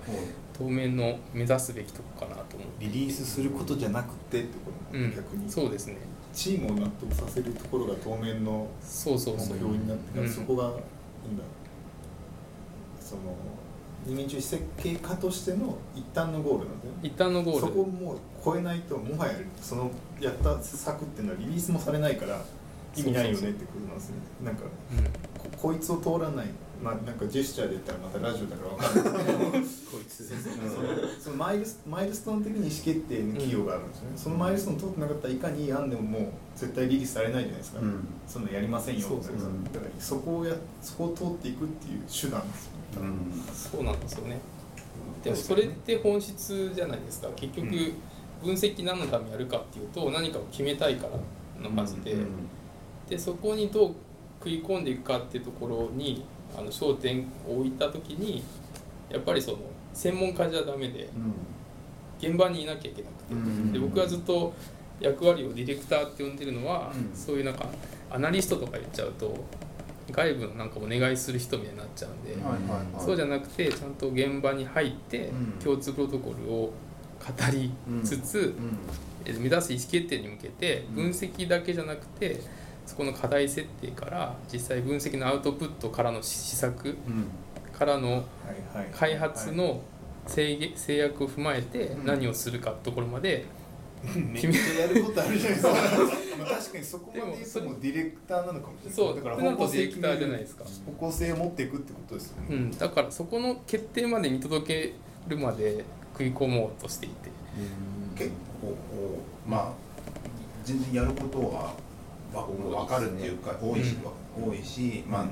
[0.56, 2.68] 当面の目指すべきとこかなと思う。
[2.80, 5.50] リリースすることじゃなくてってこうと、ん、逆に。
[5.50, 5.96] そうですね。
[6.32, 9.56] チームを納得させるところが当面の目そうそうそう。
[9.56, 10.28] 標になって、うん。
[10.28, 11.44] そこがいいんだ。
[13.00, 13.20] その
[14.06, 16.98] 人間中設計家としての一旦のゴールなんだよね。
[17.02, 17.60] 一旦のゴール。
[17.60, 19.90] そこをもう超えないともはやその
[20.20, 22.40] やった策っていうのはリリースもされないから
[22.94, 26.46] 意味ないよねってことなんですねなんかうんここいつを通らない
[26.82, 29.24] まあなんかジェスチャーで言ったらまたラジオだから分かんない。
[29.24, 29.58] けどこ
[30.00, 30.28] いつ
[31.22, 36.22] そのマイルスマイルストーン的に意思決定の企業があるんですよね、そのマイルストーン通ってなかったらいかにいい案でももう
[36.54, 38.08] 絶対リリースされないじゃないですか、うん。
[38.26, 39.00] そんなやりませんよ。
[39.00, 42.98] そうそうそうだからそこをやそこを通っていくっていう手段ですよね。
[42.98, 43.42] うん。
[43.54, 44.38] そうなんですよね。
[45.22, 47.28] でもそれって本質じゃないですか。
[47.36, 47.92] 結局うん。
[48.44, 52.26] 分析何のためにやるかっていうと何かを決めたいからのはずで、うん。
[53.08, 53.94] でそこにどう
[54.38, 56.24] 食い込んでいくかっていうところに
[56.56, 58.42] あの焦点を置いた時に
[59.10, 59.58] やっぱりその
[59.92, 61.08] 専門家じゃダメで
[62.18, 63.72] 現場にいなきゃいけなくて、うん。
[63.72, 64.54] で僕はずっと
[65.00, 67.16] 役割をディレクターって呼んでるのは、うん。
[67.16, 67.66] そういうなんか
[68.10, 69.36] アナリストとか言っちゃうと
[70.10, 72.36] 外部のなんかお願いする人みたいになっちゃうんで、
[72.98, 75.52] そうじゃなくてちゃんと現場に入ってうん。
[75.62, 76.72] 共通プロトコルを語
[77.52, 77.72] り
[78.04, 78.54] つつ、
[79.24, 80.94] 目指す意思決定に向けてうん。
[80.94, 82.40] 分析だけじゃなくて
[82.86, 87.26] そこの課題設定から実際分析のアウトプットからの施策うん。
[87.76, 88.24] からの
[88.94, 89.82] 開発の
[90.26, 92.06] 制限制約を踏まえてうん。
[92.06, 93.44] 何をするかところまで
[94.14, 95.68] めっちゃやることあるじゃないですか。
[96.38, 98.94] まあ確かにそこまでもうディレクターなのかもしれない。
[98.94, 99.16] そう。
[99.16, 100.64] だから方向性ディレクターじゃないですか。
[100.64, 104.94] 方向性を持っていくってことですよね、うん、だからそこの決定まで見届け
[105.28, 107.30] るまで食い込もうとしていて。
[108.14, 108.76] 結構こ
[109.46, 109.72] うまあ
[110.64, 111.74] 全然やることは
[112.32, 113.96] わ分かるっていうか多いし、
[114.36, 115.26] 多いし、まあ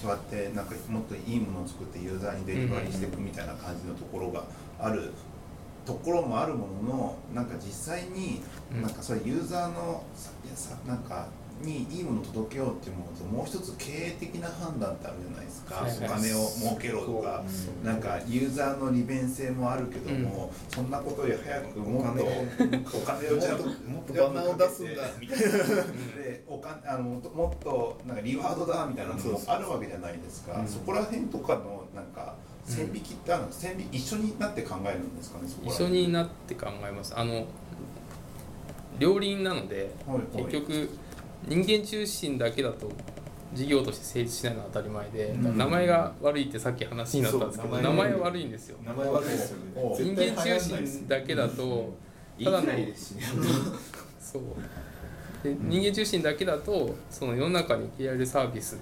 [0.00, 4.44] そうやってなんかもっといいものを作ってユーザーにデリバリーしていくみたいな感じのところが
[4.78, 5.12] ある。
[5.86, 8.42] ところもあるもののなんか実際に
[8.74, 8.82] うん。
[8.82, 10.04] なんかそれユーザーの
[10.86, 11.28] なんか
[11.62, 17.44] にいいものを届けようっていうものともう一つ経営的な判断ってあるじゃないですか、はいはいお金を儲けろとか、
[17.84, 23.38] なんかユーザーの利便性もあるけども、そんなことより早くもっとお金を。
[23.38, 23.58] じゃあ
[23.90, 25.44] もっとバナーを出すんだみたいな。
[26.14, 33.52] でおかあのもっとなんかリワードだみたいなのもあるわけじゃないですか、そこら辺とかのなんか線引きってあるの？
[33.52, 37.18] 線引き一緒になって考えるんですかね一緒辺になって考えます。
[37.18, 37.46] あの
[38.98, 40.52] 両輪なのではいはい。
[40.52, 40.90] 結局
[41.46, 42.90] 人間中心だけだと
[43.54, 45.58] 事業として成立しないのは当たり前で、うん。
[45.58, 48.78] 名前が悪いってさっき話になったんですけど名前は悪いんですよ。
[48.84, 49.72] 名前悪いですよね。
[49.76, 51.94] お人間中心だけだと
[52.38, 53.24] 言いづらいですしね
[54.20, 54.42] そう
[55.42, 58.78] で人間中心だけだとその世の中に受けられるサービス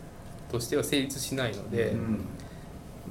[0.50, 2.24] としては成立しないので、うん。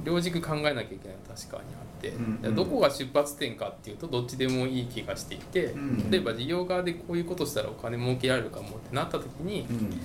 [0.04, 1.62] 両軸考えなきゃいけない確かに
[1.96, 6.10] あって、うんでどこが出発点かっていうとどっちでもいい気がしていて、うん。
[6.10, 10.00] 例えば事業側でこういうことしたらお金儲けられるかもってなった時にうん。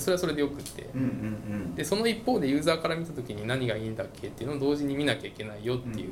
[0.00, 0.88] それはそれでよくって。
[0.94, 6.10] うんうんでその一方でユーザーから見た時に何がいいんだっけっていうのを同時に見なきゃいけないよっていう、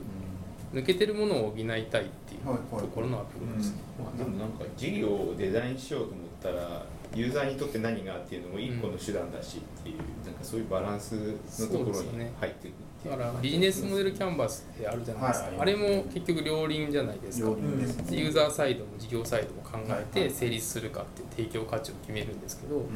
[0.74, 2.00] 抜けてるものを補いたいってい
[2.44, 3.70] うはいはいところのアプローチです。
[3.70, 3.78] ね、
[4.18, 17.48] でもなんか事業をデザインしようと思ったらユーザーにとって何がっていうのも一個の手段だしっていう、なんかそういうバランスのところに入っていくだからビジネスモデルキャンバスってあるじゃないですか、はいあれも結局両輪じゃないですか。
[17.48, 18.16] 両輪ですね。
[18.16, 22.86] ユーザーサイドも事業サイドも考えて成立するかって提供価値を決めるんですけど、うん。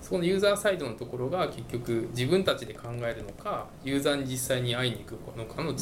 [0.00, 5.76] そこのユーザーサイドのところが結局自分たちで考えるのかユーザーに実際に会いに行くのかの違い。
[5.76, 5.78] い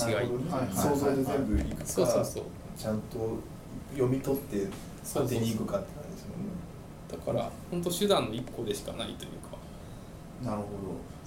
[0.74, 2.44] 想像で全部いくかそうそうそう。
[2.78, 3.38] ちゃんと
[3.92, 4.66] 読み取って
[5.12, 6.52] 当てに行くかって感じですもんね。
[7.10, 9.56] だから本当手段の一個でしかないというか。
[10.42, 10.68] なるほど。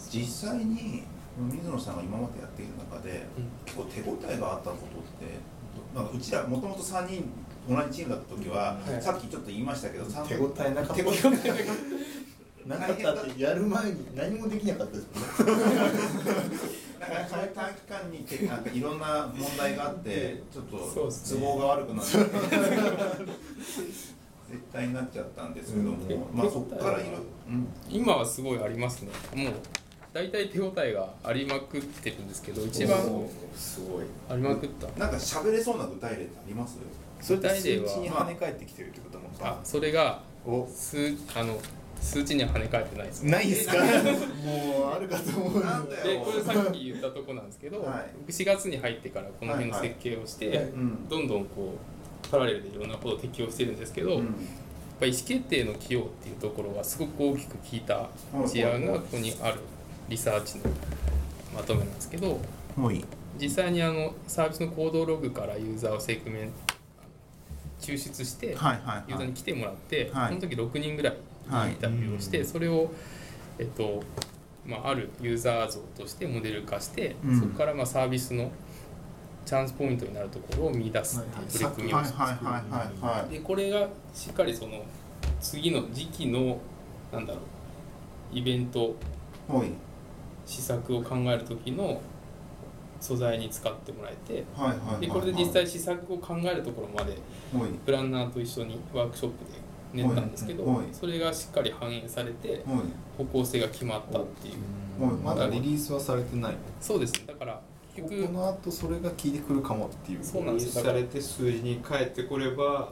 [0.10, 1.04] 実際に
[1.38, 3.50] 水野さんが今までやっている中で、うん。
[3.66, 5.40] 結構手応えがあったことって
[5.96, 7.30] なんかうちらもともと3人
[7.70, 9.02] 同じチームだった時は、はい。
[9.02, 10.94] さっきちょっと言いましたけど三手応えなかった。
[10.96, 11.16] 手応え
[12.68, 13.14] なかった。
[13.14, 15.08] ってやる前に何もできなかったです
[15.46, 15.66] もんね。
[17.00, 22.28] なん短期間にてなんかいろんな問題があってちょっと都合が悪くなって絶
[24.74, 26.38] 対になっちゃったんですけども、うん。
[26.38, 27.20] まあそこからいろ、
[27.50, 29.12] うん、今はすごいありますね。
[29.36, 29.54] もう
[30.18, 32.98] 大体手応えがありまくってるんですけど一番
[33.56, 34.06] すごい。
[34.30, 34.88] ありまくった。
[35.00, 36.78] なんか喋れそうな具体例ってあります？
[37.22, 39.30] それって数値に跳ね返ってきてるってことも。
[39.42, 40.66] あそれがお。
[40.68, 41.60] 数あの
[42.02, 43.22] 数値には跳ね返ってないです。
[43.26, 43.74] ないですか？
[44.44, 45.64] もうあるかと思う。
[45.64, 46.04] なんだよ。
[46.04, 48.10] でこれさっき言ったとこなんですけど、はい。
[48.20, 50.66] 僕4月に入ってからこの辺の設計をして、はいはい。
[50.66, 51.08] うん。
[51.08, 54.36] どんどんこうパラレルでいろんなことを適用してるんですけど、やっうん
[55.00, 58.10] ぱ意思決定の起用っていうところがすごく大きく効いた
[58.48, 59.60] 事案がここにある
[60.10, 60.64] リサーチの
[61.56, 62.40] まとめなんですけど
[62.76, 63.06] もういい。
[63.40, 66.52] 実際にあのサービスの行動ログからユーザーをセグメン
[67.80, 70.28] 抽出して、ユーザーに来てもらって、はい。
[70.30, 72.92] その時6人ぐらいにインタビューをして、それを、
[73.60, 74.02] えっと
[74.66, 77.40] まあ、あるユーザー像としてモデル化して、うん。
[77.40, 78.52] そこからまあサービスの
[79.46, 84.84] チャンスポイントになるところを見出すっていう取り組みをはいしてでこれがしっかりその
[85.40, 86.60] 次の時期の
[87.14, 88.94] なんだろうイベント
[90.48, 92.02] ほい施策を考える時の
[93.00, 94.44] 素材に使ってもらえて
[95.00, 97.18] でこれで実際施策を考えるところまで
[97.86, 99.46] プランナーと一緒にワークショップ
[99.94, 102.64] で練ったんですけどそれがしっかり反映されて
[103.18, 104.56] 方向性が決まったっていう。
[105.24, 106.56] まだリリースはされてない。
[106.82, 107.14] そうです。
[107.14, 107.62] ねだから
[107.96, 110.24] 結こ局の後それが効いてくるかもっていう。
[110.24, 110.84] そうなんですよ。
[110.84, 112.90] されて数字に返ってこれば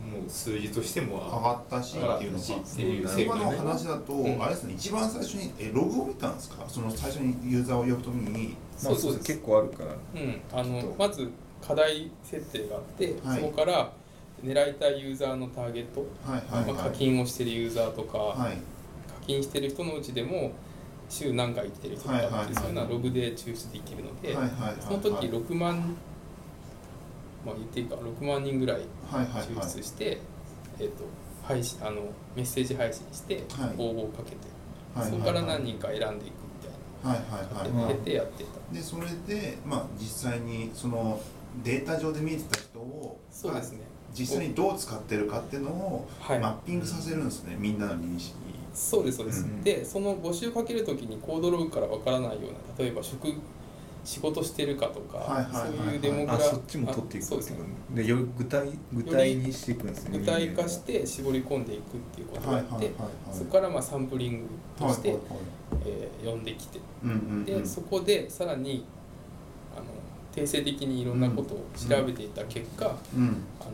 [0.00, 2.44] もう数字としても上がったしっていうのが。
[2.56, 4.42] っていう成今の話だと、うん。
[4.42, 6.64] あれですね一番最初にえログを見たんですか？
[6.68, 8.56] その最初にユーザーを呼ぶときに。
[8.82, 9.26] まあそうです。
[9.26, 9.94] 結構あるから。
[10.20, 11.30] うん、あのまず
[11.62, 13.40] 課題設定があって、はい。
[13.40, 13.92] そこから
[14.44, 16.72] 狙いたいユーザーのターゲット、はいはいはい。
[16.74, 18.56] まあ、課金をしてるユーザーとか、はい。
[19.08, 20.52] 課金してる人のうちでも
[21.08, 22.54] 週何回来てる人とかっていう、はいはいはい。
[22.54, 24.76] そういうのはログで抽出できるので、はいはいはいはい。
[24.80, 25.96] その時6万
[27.44, 28.80] まあ言っていいか6万人ぐらい
[29.10, 29.44] はいはいはい。
[29.46, 30.18] 抽出して、
[30.78, 31.04] えっと
[31.42, 32.02] 配信あの
[32.34, 33.74] メッセージ配信してはい。
[33.76, 34.36] 応募をかけて、
[34.94, 35.18] はいはいはい。
[35.18, 36.18] そこから何人か選んでいくみ
[36.62, 37.90] たいはいはいな、はい。
[37.90, 38.74] やってやってた。
[38.74, 41.20] でそれでまあ実際にその
[41.62, 43.80] データ上で見えてた人をそうですね。
[44.12, 46.38] 実際にどう使ってるかっていうのをはい。
[46.38, 48.54] マッピングさせるんですね、みんなの認識に。
[48.72, 49.62] そうですそうです、うん。
[49.62, 53.28] でその募集をかけるときにコードログからわからないような例えば職
[54.04, 55.78] 仕事してるかとか、はいはいはいはい。
[55.78, 57.50] そういうデモグラあそっちも取っていくあそうです。
[57.50, 57.56] ね
[57.94, 60.18] でより具体具体にしていくんですね。
[60.18, 63.36] 具体化して絞り込んでいくっていうことをやって、はいはいはいはい。
[63.38, 65.38] そこからまあサンプリングとして、はいはいはい
[65.86, 66.80] えー読んできて。
[67.02, 67.44] うんうんうん。
[67.44, 68.84] でそこでさらに
[69.76, 69.86] あの
[70.32, 73.36] 定性的にいろんなことを調べていった結果、うん。
[73.60, 73.70] あの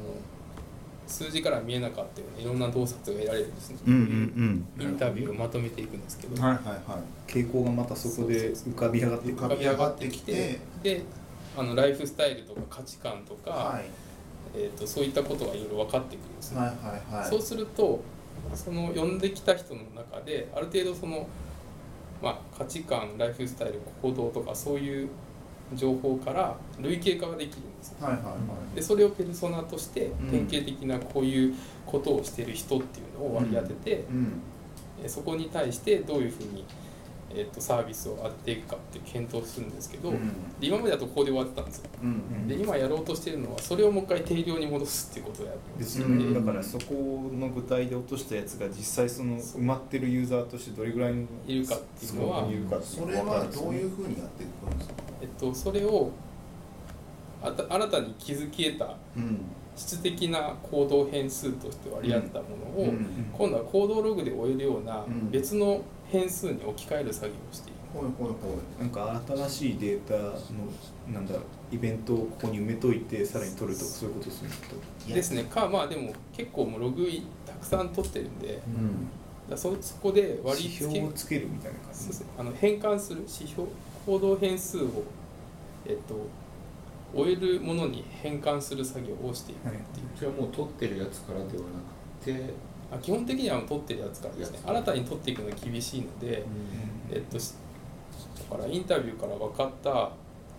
[1.10, 6.64] 数字から見えなかったようないろんな洞察が得られるんですね、うんうんインタビューをまとめていくんですけど、うんはいはい。
[6.64, 11.02] はい傾向がまたそこで浮かび上がって浮かび上がってきてで
[11.56, 13.84] あのライフスタイルとか価値観とか、はい。
[14.52, 16.74] えー、とそういったことがいろいろ分かってくるんですね、はいは
[17.12, 17.30] いはい。
[17.30, 18.02] そうすると
[18.54, 21.28] その呼んできた人の中である程度その、
[22.22, 25.08] まあ、価値観ライフスタイル行動とかそういう
[25.74, 28.06] 情報から類型化ができるんですよ。
[28.06, 28.32] はいはいは
[28.72, 28.76] い。
[28.76, 30.46] でそれをペルソナとしてうん。
[30.46, 31.54] 典型的なこういう
[31.86, 34.40] ことをしてる人っていうのを割り当てて、うん。
[35.04, 36.64] えそこに対してどういうふうに、
[37.32, 40.18] えー、とサービスを当てていくかって検討をするんですけど、うん
[40.60, 41.90] で今までだとここで終わってたんですよ。
[42.02, 45.84] うんで今やろうとしてるのはそれをもう一回定量に戻すっていうことをやるで。
[45.84, 52.46] すよね、うんだからそこの具体で落としたやつが実際その埋まってるユーザーとしてどれぐらいのいるかっていうのは
[52.82, 56.10] それはどういうふうにやっていくんですかえっと、それを
[57.42, 59.40] あた新たに築き得たうん。
[59.76, 62.44] 質的な行動変数として割り当てたも
[62.76, 63.06] のを、うん。
[63.32, 65.30] 今度は行動ログで追えるようなうん。
[65.30, 68.82] 別の変数に置き換える作業をしている、ほいほいほい。
[68.82, 70.34] なんか新しいデータの
[71.12, 71.34] なんだ
[71.72, 75.44] イベントをここに埋めといてさらに取るとかそういうことですねきっとですね。
[75.44, 77.08] かまあでも結構もうログ
[77.46, 79.08] たくさん取ってるんでうん。
[79.50, 83.64] らそそこで割り指付け標をつけるみたいな感じねあの変換する指標
[84.06, 84.88] 行動変数を
[85.86, 86.14] えっと
[87.14, 89.84] 終えるものに変換する作業をしていくっていう、
[90.18, 91.50] じゃあもう取ってるやつからではな
[92.22, 92.70] くて。
[92.92, 94.58] あ基本的には取ってるやつからですね。
[94.66, 96.44] 新たに取っていくのは厳しいので、
[97.10, 97.54] えっとし
[98.50, 100.10] だからインタビューから分かった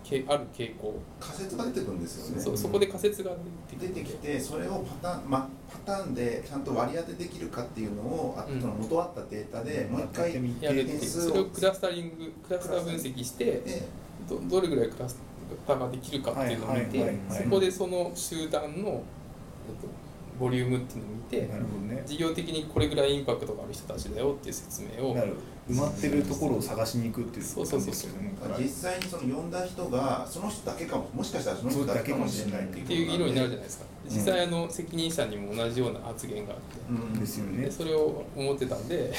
[0.02, 2.42] けある傾向、仮説が出てくるんですよね。
[2.42, 3.32] そうそこで仮説が
[3.70, 10.32] 出出てきててきてそれをパターン、ま、パターンでちゃんと割り当てできるかっていうのをあうんその元あったデータでもう一回
[11.02, 13.82] それをクラスタリングクラスター分析してで
[14.28, 15.31] どどれぐらいクラスター
[15.66, 19.02] ができるかっていうのを見て、そこでその集団の、
[20.38, 39.12] ボリュームっていうのを見てなるほどね事業的にこれぐらいインパクトがある人たちだよっていう説明を埋まってるところを探しに行くっていうそうそうそう感じですよねだから実際にその呼んだ人がその人だけかももしかしたらその人だけかもしれないっていうっていう議論になるじゃないですか実際あの責任者にも同じような発言があって、うんですよねそれを思ってたんでうん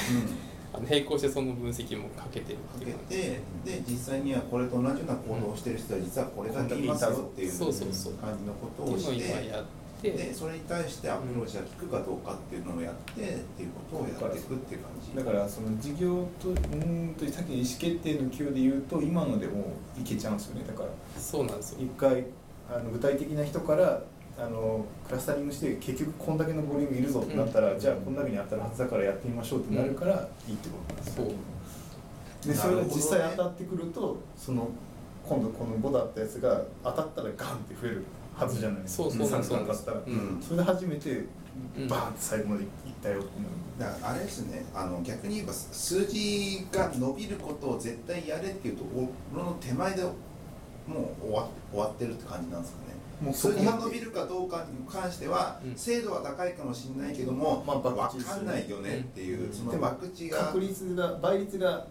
[0.74, 3.16] あの並行してその分析もかけてるてけいう感じ。
[3.16, 9.84] てで実際にはこれと同じような行動をしてる人は実はこれだけいますよっていうそうそうそう感じのことををして今やって。
[10.04, 15.16] でそれに対してアプローチが効くかどうかっていうのをやってっていうことをやっていくっていう感じ。
[15.16, 20.64] だからその事業とうーんとさっきの意思決定の級で言うと今のでもいけちゃうんですよね。
[20.66, 21.78] だからそうなんですよ。
[21.80, 22.26] 一回
[22.68, 24.02] あの具体的な人から
[24.36, 31.04] あのクラスタリングして結局こんだけのボリュームいるぞってなったら、じゃあこんだけに当たるはずだからやってみましょうってなるからいいってことなん。
[31.04, 34.68] ですよ、そうでそれが実際当たってくるとその
[35.26, 39.04] 今度この5だったやつが当たったらガンって増えるはずじゃないですか。
[39.04, 39.56] そうそうなん3そう。
[39.58, 40.42] なんです当たったら、うん。
[40.42, 41.24] それで初めて
[41.78, 41.88] うん。
[41.88, 42.68] バーンって最後までいっ
[43.00, 43.28] たよって
[43.78, 50.02] だからあれですねあの逆に言えば数字が伸びることを絶対やれっていうところの手前で
[50.86, 52.94] もう終わ終わってるって感じなんですかね。
[53.20, 55.74] もう数字が伸びるかどうかに関しては、うん。
[55.76, 59.52] 精度は高いかもしれないけども、まあ分かんないよねっていう、うん。
[59.52, 61.86] その博打が確率が倍率がう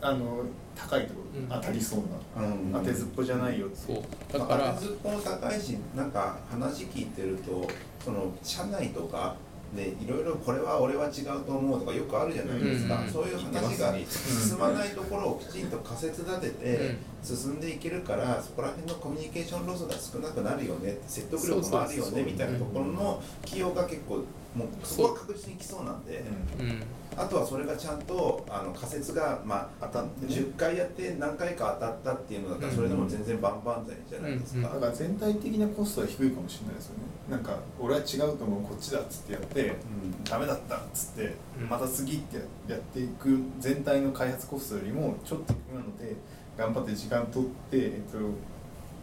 [0.00, 0.44] あの
[0.76, 1.48] 高いところ、うん。
[1.48, 2.00] 当たりそう
[2.40, 3.96] な、ん、うん、当てずっぽじゃないよってそう。
[4.32, 7.66] だだかかららずっぽも高いしなんか話聞いてると
[8.04, 9.36] その社内とか
[9.74, 13.08] でいろいろこれは俺は違うと思うとかよくあるじゃないですか、うん。
[13.08, 24.24] そういう話が進まないところをきちんと仮説立てて、進んでいけるからそこら辺のコミュニケーションロスが少なくなるよね説得力もあるよねみたいなところの起用が結構
[24.54, 26.22] もうそこは確実に来そうなんで。
[26.60, 26.82] うん。
[27.14, 34.74] あとはそれがちゃんとあの仮説が、まあ、当たってね10回やって何回か当たったっていうのだったらそれでも全然万々歳じゃないですか、うん。
[34.74, 37.04] だから全体的なコストは低いかもしれないですよね。
[37.30, 39.76] なんか俺は違うと思うこっちだっつってやって、
[40.24, 41.68] ダメだったっつって、うん。
[41.68, 42.38] また次って
[42.68, 46.16] やっていく全体の開発コストよりもちょっと低なので
[46.56, 48.18] 頑張って時間取って、えっと、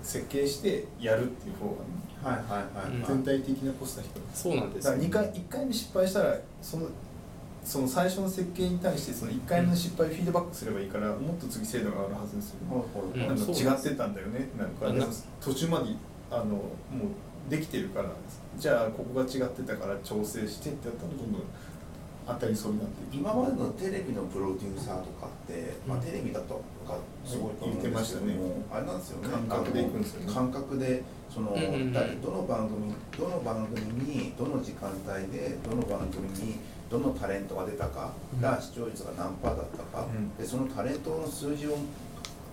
[0.02, 1.90] 設計してやるっていう方が、ね、
[2.24, 3.24] はいはいはい、うん。
[3.24, 4.22] 全体的なコストは低い。
[4.34, 4.86] そうなんです。
[4.86, 6.88] だから2回1回目失敗したらその
[7.64, 12.58] その最初の設計に対してその1回目の失敗をフィードバックすればいいからもっと次精度が上がるはずですよ、
[13.14, 13.20] うん。
[13.20, 14.88] なんかそう違ってたんだよねなんか。
[14.88, 15.86] うんでも途中まで
[16.32, 16.64] あのも
[17.48, 18.10] うできてるから
[18.58, 21.42] じゃあここが違ってたから調整してってやったらどんどん
[22.28, 23.22] 当たりそうになっていく。
[23.22, 29.30] 今までのテレビのプロデューサーとかって、まあ、テレビだとかすごいと思うんですけども、あれなんですよね。
[29.30, 29.82] 感覚で。
[29.82, 30.34] いくんですよね。
[30.34, 31.94] 感覚でその、うんうんうん。
[31.94, 36.58] だどの番組どの番組にどの時間帯でどの番組に
[36.90, 38.12] どのタレントが出たか
[38.42, 40.36] が視聴率が何パーだったか、うん。
[40.36, 41.78] でそのタレントの数字を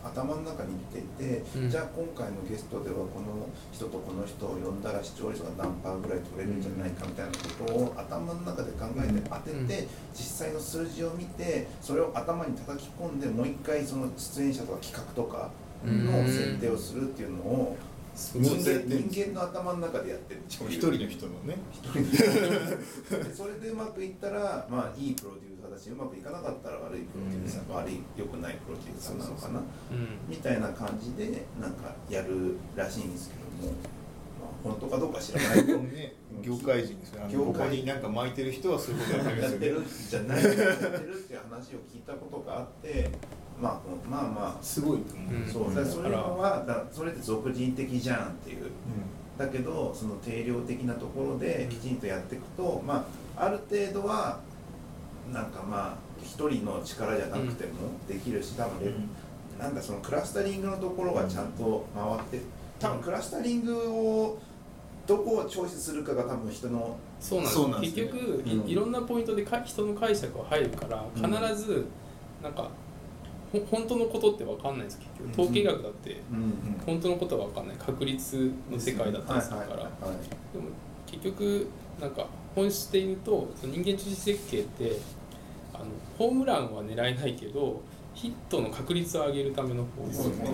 [0.09, 1.71] 頭の中に見ていて、うん。
[1.71, 9.67] じゃあ今回のゲストではこの人とこの人を呼んだら視聴率が何パーぐらい取れるんじゃないかみたいなことを頭の中で考えて当てて、うん。
[10.15, 15.51] 実際の数字を見てそれを頭に叩き込んでもう一回その出演者とか企画とか
[15.85, 17.77] の設定をするっていうのを
[18.15, 21.59] す人間人間の頭の中でやってる一人の人のね。
[21.71, 29.61] 一人でそれでうまくいったらまあいいプロデューサーだしうまくいかなかったら悪いプロデューサー、悪い良くないプロデューサーなのかな？
[29.61, 29.63] う
[29.95, 30.19] ん。
[30.29, 33.75] みたいな感じでなんかやるらしいんですけども、
[34.41, 37.71] まあ、本当かどうか知らないけど ね業界人ですよあの業界。
[37.71, 43.11] になんか巻いてる人はそういうことやってるんやってですよるじゃないやってるっていう話を聞いたことがあって
[43.61, 44.63] まあまあまあ。
[44.63, 45.47] すごいと思う、うん。
[45.51, 48.67] そうだからそれはだそれって俗人的じゃんっていう。
[49.39, 53.07] だけどその定量的なところできちんとやっていくと、ま
[53.37, 54.41] あ、ある程度は
[55.33, 57.73] なんかまあ一人の力じゃなくても
[58.09, 58.93] できるし多分レ、
[59.59, 62.41] なんだそのクラスタリングのところがちゃんと回って
[62.79, 64.39] 多分クラスタリングを
[65.07, 68.03] どこをチョイスするかが多分人のそうなんですね。
[68.03, 68.69] 結局い,、うん。
[68.69, 71.87] いろんなポイントでか人の解釈が入るから必ず
[72.43, 72.69] なんか
[73.53, 75.43] ほ本当のことって分かんないんです結局。
[75.43, 77.77] 統計学だってうん本当のことは分かんない。
[77.77, 79.89] 確率の世界だったりするから、でも
[81.07, 81.69] 結局
[82.01, 82.27] なんか
[82.57, 84.99] 本質で言うとその人間中心設計って
[85.73, 85.85] あの
[86.19, 87.83] ホームランは狙えないけど
[88.15, 90.53] ヒットの確率を上げるための方法って言わ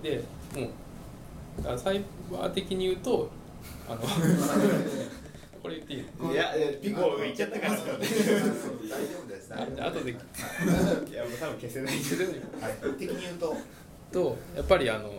[0.00, 0.24] れててで
[0.60, 0.70] もう
[1.58, 3.28] だからサイバー的に言うと
[3.88, 4.00] あの
[5.60, 6.32] これ言っていいの？
[6.32, 7.72] いやピコ言っちゃったから。
[7.72, 9.52] 大丈夫です大丈夫です。
[9.52, 9.56] あ
[9.88, 10.14] 後でい
[11.12, 11.92] やもう多分消せない。
[11.92, 13.56] はい、的に言うと、
[14.12, 15.10] とやっぱりあの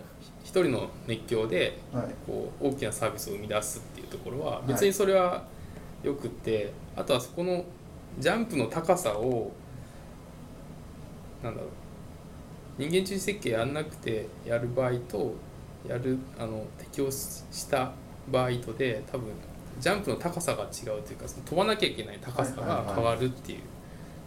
[0.45, 5.43] 一人の熱狂ではい、こう大きなサービスを生み出すっていうところは別にそれは
[6.03, 7.63] よくって、あとはそこの
[8.19, 9.51] ジャンプの高さを
[11.43, 11.69] なんだろう
[12.77, 15.33] 人間中心設計やんなくてやる場合と
[15.87, 17.91] やるあの適用した
[18.31, 19.29] 場合とで多分
[19.79, 23.59] ジャンプの高さが違うというかその飛ばなきゃいけない高さが変わるっていう、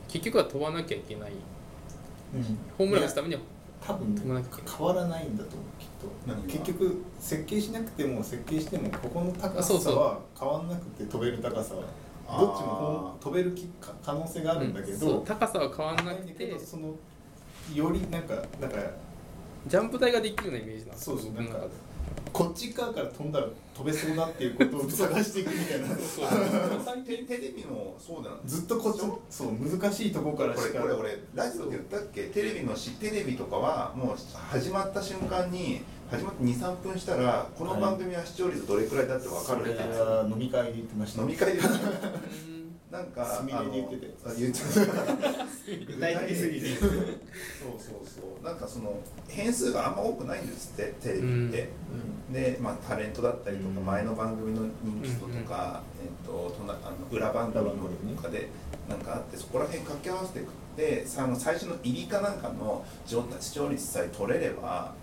[0.09, 1.33] 結局は飛ばなきゃいけない。
[2.79, 3.41] ホームラン打つためには
[3.85, 4.77] 多分飛ばなきゃいけない。
[4.77, 5.80] 変わらないんだと思う
[6.47, 11.83] 結局設計しなくても設計してもここの高さは変わんなくて飛べる高さは。
[12.31, 13.53] どっちも飛べる
[14.05, 16.47] 可能性があるんだけそうど、高さは変わんなくて。
[16.47, 16.95] どその
[17.75, 18.79] よりなんかなんか
[19.67, 21.59] ジャンプ台ができるようなイメージなんですそうそうなんか
[22.33, 25.87] こっち側から飛んだら飛べそうだっていうことを探していくみたいな。
[25.89, 29.01] そうテテレビもそうだなずっとこっち
[29.35, 29.53] そう。
[29.53, 34.17] 難しいとこからしかこれ俺ラジオで言ったっけテレビのしテレビとかはもう。
[34.51, 42.11] 始まった瞬間に始まって23分したらこの番組は視聴率どれくらいだって分かるっては飲み会で言ってました飲み会で言ってたう。
[42.13, 44.67] んなんかすみれで言っててあのあ言ってた。
[45.87, 46.67] 具体的すぎて。
[46.77, 48.45] そうそうそう。
[48.45, 51.69] なんかその変数があんま多くないんですってテレビって、
[52.33, 53.87] で、まあ、タレントだったりとか、うん。
[53.87, 58.49] 前の番組の人気人とか、えっととなあの裏番組とかで
[58.89, 64.95] なんかあってそこら辺掛け合わせていくってさあの最初の入りかなんかの視聴率さえ取れれば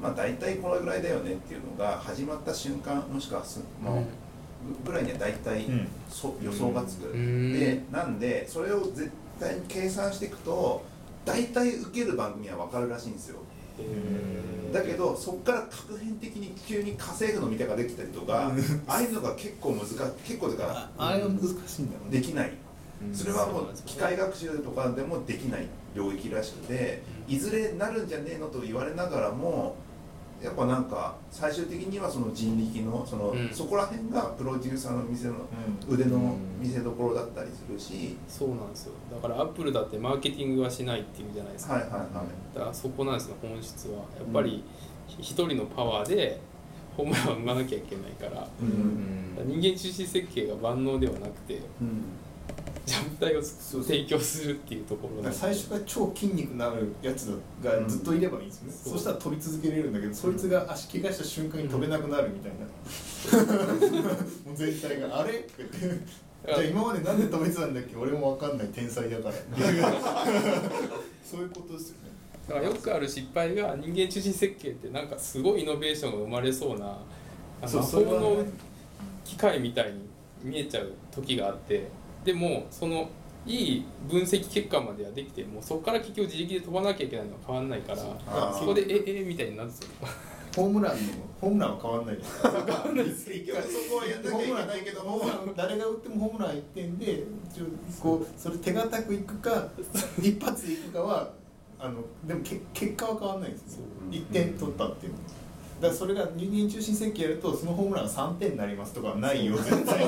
[0.00, 4.23] まあ大体これぐらいだよねっていうのが始まった瞬間もしくはす、まあ
[4.84, 5.88] ぐらいには大体、うん。
[6.08, 7.52] そ予想がつく、うん。
[7.58, 10.84] でなんでそれを絶対に計算していくと
[11.24, 13.40] 大体受ける番組は分かるらしいんですよ。
[14.72, 18.52] だけどそこから確変的に急に稼ぐのみたができたりとか
[18.86, 22.20] ああいうのが結構難しい結構というかあれは難しいんだろうね。
[22.20, 22.52] できない。
[23.12, 29.76] それはもう機械学習とかでもできない領域らしくていずれなるんじゃねえのと言われながらも
[30.44, 33.48] やっぱなんか最終的にはその人力のその、うん。
[33.50, 35.36] そこら辺がプロデューサーの店の
[35.88, 38.92] 腕の見せ所だったりするし、そうなんですよ。
[39.10, 42.04] だからアップルだってマーケティングはしないっていうじゃないですか、はいはいはい。
[42.54, 43.94] だからそこなんですよ本質は。
[43.94, 44.62] やっぱり
[45.18, 46.40] 一人のパワーで
[46.96, 48.46] ホームランを生まなきゃいけないから。
[48.60, 49.14] うん。
[49.46, 52.04] 人間中心設計が万能ではなくてうん
[52.86, 54.84] ジャンプ体を提供するっていう。
[54.84, 58.92] ところ最初から超筋肉になるやつがずっといればいいんですよね、うん。
[58.92, 62.66] そしたら飛び続けれるんだけどそいつが足怪我した瞬間に飛べなくなるみたいな、
[64.46, 65.78] もう全体が「あれ?」って言って
[66.46, 67.96] じゃあ今までなんで飛べてたんだっけ？
[67.96, 69.34] 俺も分かんない天才だから。
[71.24, 72.10] そういうことですよね。
[72.46, 76.98] だからよくある失敗が人間中心設計ってなんかすごいイノベーションが生まれそうな
[77.62, 78.44] あの魔法の
[79.24, 80.06] 機械みたいに
[80.42, 81.88] 見えちゃう時があって
[82.24, 83.08] でもその
[83.46, 89.90] いい分析結果まではできてもそこから結局自力で飛ばなきゃいけないのは変わんないからそこでええみたいになるんですよ
[90.56, 97.64] ホームランのホームランは変わんないです変わんないです結局そこはやんなきゃいけないけどもホームラン誰が打ってもホームラン1点でちょ
[98.00, 99.68] こうそれ手堅くいくか
[100.18, 101.32] 一発いくかは
[101.78, 104.10] あのでもけ結果は変わんないですよそう。
[104.10, 105.24] 1点取ったっていうのは
[105.80, 109.98] だからそれが人間中心設計やるとそのホームランが3点になりますとかはないよ絶対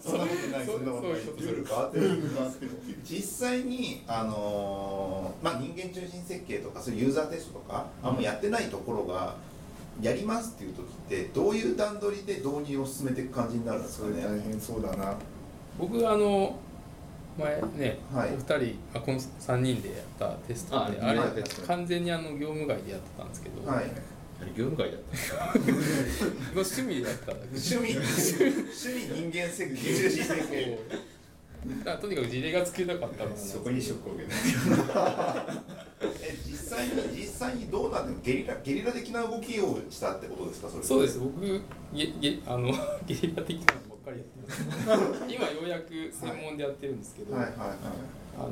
[0.00, 0.66] そんなことない。
[0.66, 1.20] そんなことない。
[1.20, 2.98] ルール変わってるルール変わってるっていう。
[3.04, 9.34] 実際に、あのーまあ、人間中心設計とかそういうユーザーテストとかあんまやってないところが
[10.00, 14.16] やりますっていう時ってどういう段取りで導入を進めていく感じになるんですそかね。
[14.16, 15.14] れ大変そうだな。
[15.78, 16.58] 僕あの
[17.38, 18.30] 前ね、はい。
[18.32, 21.30] お二人あこの3人でやったテストでああれはい。
[21.66, 23.84] 完全にあの業務外でやってたんですけど、はい
[24.56, 25.54] 業務外だった？
[26.54, 27.32] 趣味でやった。
[27.32, 27.96] 趣味。
[27.96, 29.76] 趣味人間設計。
[29.76, 30.78] 中心設計。
[31.84, 34.30] だとにかく事例が作りたかったそこにショックを受け
[34.92, 35.46] た。
[36.22, 40.68] え実際に実際にどうなってゲリラゲリラ的な動きをしたってことですか？
[40.70, 40.82] それ。
[40.84, 41.18] そうです。
[41.18, 41.40] 僕
[41.92, 42.72] ゲゲあの
[43.06, 45.24] ゲリラ的なのばっかりやってます。
[45.28, 47.68] 今ようやく専門でやってるんですけど、はいはいはい。
[47.68, 47.74] あの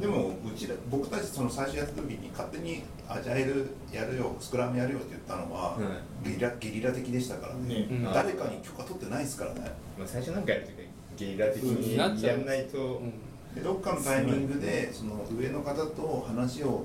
[0.00, 5.78] でもうちら僕たちその最初やった時に勝手にアジャイルやるよスクラムやるよって言ったのは、
[6.22, 7.88] ゲリラゲリラ的でしたからね。
[8.12, 9.60] 誰かに許可取ってないですからね。
[9.98, 12.78] まあ最初なんかやるときはゲリラ的にやんないと。
[12.78, 13.12] うん
[13.54, 16.84] でどっかのタイミングでその上の方と話を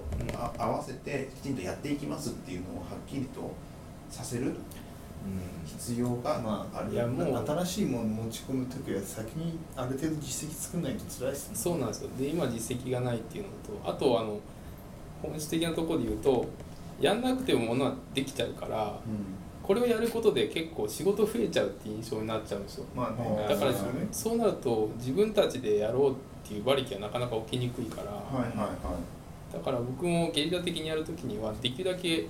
[0.57, 3.51] 合わせてきちんとやっていきますっていうのをはっきりと
[4.09, 4.55] させる
[5.65, 11.55] 必要がまあある、いやもう新しいもの持ち込む時は先にある程度実績作らないと辛いですね。
[11.55, 12.09] そうなんですよ。
[12.17, 13.49] で今実績がないっていうの
[13.83, 14.39] とあとあの
[15.21, 16.45] 本質的なところで言うと
[16.99, 22.85] やんなくてもものはできちゃうからうこれをやることで結構仕事増えちゃうっていう印象になっちゃうんですよ。
[22.93, 23.45] まあね。
[23.47, 23.77] だからね
[24.11, 26.15] そうなると自分たちでやろうっ
[26.45, 29.53] ていう馬力はなかなか起きにくいから、んはいはいはい。
[29.53, 32.25] だから僕もゲリラ的にやるときにはできるだけ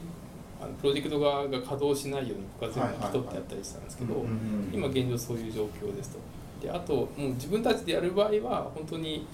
[0.64, 4.26] あのプロジェクト側が稼働しないように僕は全部引き取ってやったりしたんですけど、
[4.72, 6.20] 今現状そういう状況ですと。
[6.66, 9.28] であともう自分たちでやる場合は本当に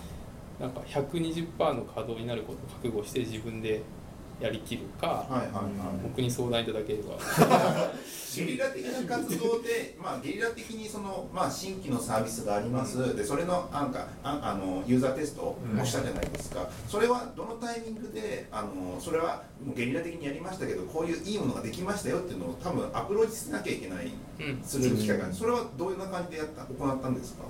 [0.60, 3.82] なんか120%の稼働になることを覚悟して自分で
[4.40, 6.00] やりきるか、はいはいはい。
[6.04, 7.18] 僕に相談いただければ。
[8.36, 24.62] ゲリラ的な活動で、まあ、ゲリラ的にその、まあ、新規のサービスがあります、でそれのなんかああのユーザーテストをしたじゃないですか、それはどのタイミングであのそれはもうゲリラ的にやりましたけどこういういいものができましたよっていうのを多分アプローチしなきゃいけないうん。
[24.64, 25.34] する機会がある。
[25.34, 27.44] それはどういうような感じでやった行ったんですか？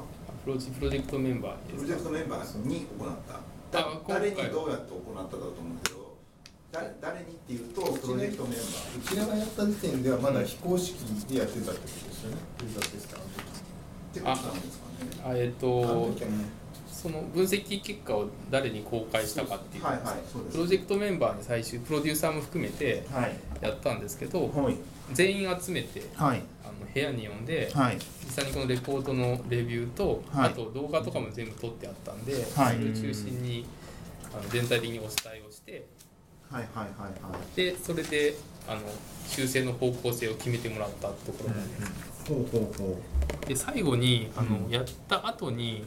[0.46, 3.40] プロジプロジェクトメンバープロジェクトメンバーに行った。
[4.08, 5.99] 誰にどうやって行ったかだと思うけど
[6.72, 9.00] 誰誰にっていうとプロジェクトメンバー。
[9.00, 10.96] うちらがやった時点ではまだ非公式
[11.28, 12.38] でやってたってことですよね。
[12.62, 13.28] ユーザーテスターのっ
[14.14, 15.34] てことなんですかね。
[15.34, 16.12] あえっ、と
[16.92, 19.84] その分析結果を誰に公開したかっていう。
[19.84, 20.58] はいはいそうです。
[20.58, 23.36] プロジェクトメンバーに最終プロデューサーも含めてはい。
[23.62, 24.76] やったんですけどはい。
[25.14, 26.44] 全員集めてはい。
[26.64, 27.98] あの部屋に呼んではい。
[28.26, 30.50] 実際にこのレポートのレビューと、はい。
[30.50, 32.76] あと動画とかも全部撮ってあったんで、はい。
[32.76, 33.66] それを中心に
[34.34, 35.10] あの全体的にお伝
[35.42, 35.86] えをして
[36.52, 37.56] はいはいはいはい。
[37.56, 38.36] でそれで
[38.68, 38.82] あの
[39.28, 41.86] 修正の方向性を決めてもらったところなんで。
[41.86, 41.92] す、
[42.28, 43.02] ほうほうほ
[43.48, 44.72] で最後にあの、うん。
[44.72, 45.84] やった後に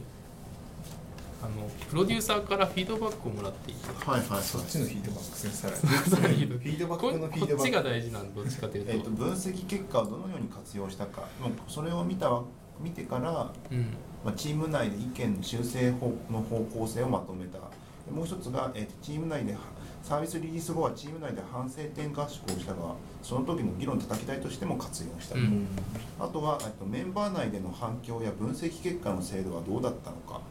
[1.41, 4.41] あのプロデューサーからフィードバックをもらっていてうはいはい。
[4.41, 5.69] そっちのフィードバックですね
[6.15, 7.57] さらにフィードバッこクのフィードバック。
[7.57, 12.41] こっちが大事なんでどっちかというと、えっと分析結果をどのように活用したかもうそれを見た
[12.79, 13.79] 見てから、うん。
[14.23, 17.57] まあ、チーム内で意見の修正方の方向性をまとめた。
[17.59, 19.53] でもう一つが、えっとチーム内で
[20.03, 22.93] サービスリリース後はチーム内で反省点合宿をしたが
[23.23, 25.35] その時の議論叩き台としても活用した。
[25.35, 25.65] と、うん。
[26.19, 30.41] あとは、えっと、メンバー内での反響や分析結果の精度はどうだったのか、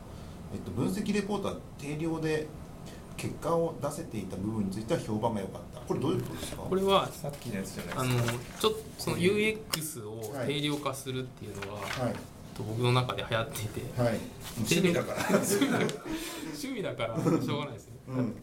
[0.55, 2.47] えっと、分析レポートは定量で
[3.19, 5.81] 結果を出せていた部分については評判が良かった。
[5.83, 6.63] これどういうことですか？
[6.63, 8.39] これはさっきのやつじゃあのないですか。
[8.61, 12.15] ちょっとその UX を定量化するっていうのは、はい。
[12.57, 14.01] と僕の中で流行っていて。
[14.01, 14.19] はい。
[14.57, 15.19] 趣味だから。
[15.29, 17.92] 趣味だからしょうがないです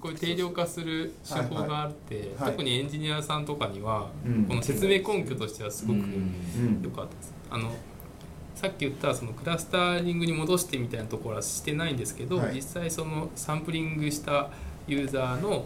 [0.01, 4.45] こういう定量化する手法があって、はい特にエンジニアさんとかには、うん。
[4.45, 6.81] この説明根拠としてはすごくうん。
[6.83, 7.33] 良かったです。
[7.49, 7.71] あの
[8.55, 12.55] さっき言ったそのクラスターリングに戻してみたいなところはしてないんですけど、はい。
[12.55, 14.49] 実際そのサンプリングした
[14.87, 15.65] ユーザーの、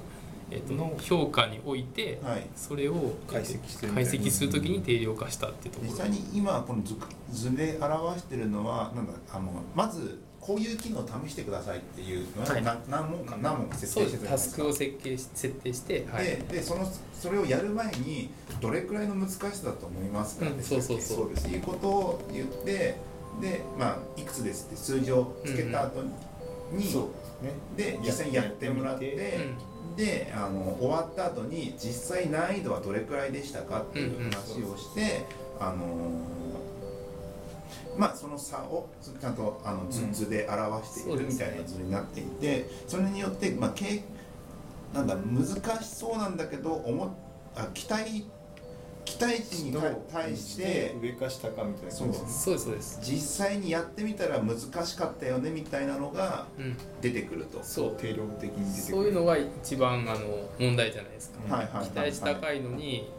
[0.51, 0.95] えっとの。
[1.01, 2.45] 評価において、はい。
[2.55, 4.11] それを解析してるみたいな。
[4.11, 5.91] 解析するときに定量化したっていうところ。
[5.91, 6.95] 実際に今この図
[7.31, 12.63] 図で表してるのはなんだあのまずこういう機能を試してくださいっていうのははい。
[12.63, 13.77] 何何問か何問か？
[13.77, 18.29] 設そう定してタスクを設計し設定して、はい、ででそのそれをやる前に
[18.59, 21.17] どれくらいの難しさだと思いますか、うんそうそうそう。
[21.17, 21.47] そうです。
[21.47, 22.97] いうことを言って
[23.41, 26.03] でまあいくつですって数字をつけた後
[26.73, 27.07] に、そう
[27.41, 27.97] ですね。
[27.97, 29.73] で実際にやってもらってやってみて。
[29.95, 35.23] であの終わった後に実際難易度はどれくらいでしたかっていう話をして、
[35.59, 35.75] あの
[37.97, 44.03] まあその差をちゃんとあの図図で表しているみたいな図になっていてそれによって、まあ、け
[44.93, 45.45] なんだ難
[45.83, 47.09] しそうなんだけど思っ
[47.55, 48.25] あ期待
[49.05, 49.77] 期待値に
[50.11, 52.13] 対して上か下かみたいなそう。
[52.13, 57.59] そうですそうです、実際にやってみたら難しかったよねみたいなのがうん、出てくると。
[57.63, 57.95] そう。
[57.97, 58.97] 定量的に出てくる。
[58.97, 63.11] そういうのが一番あの問題じゃないですか、期待値高いのに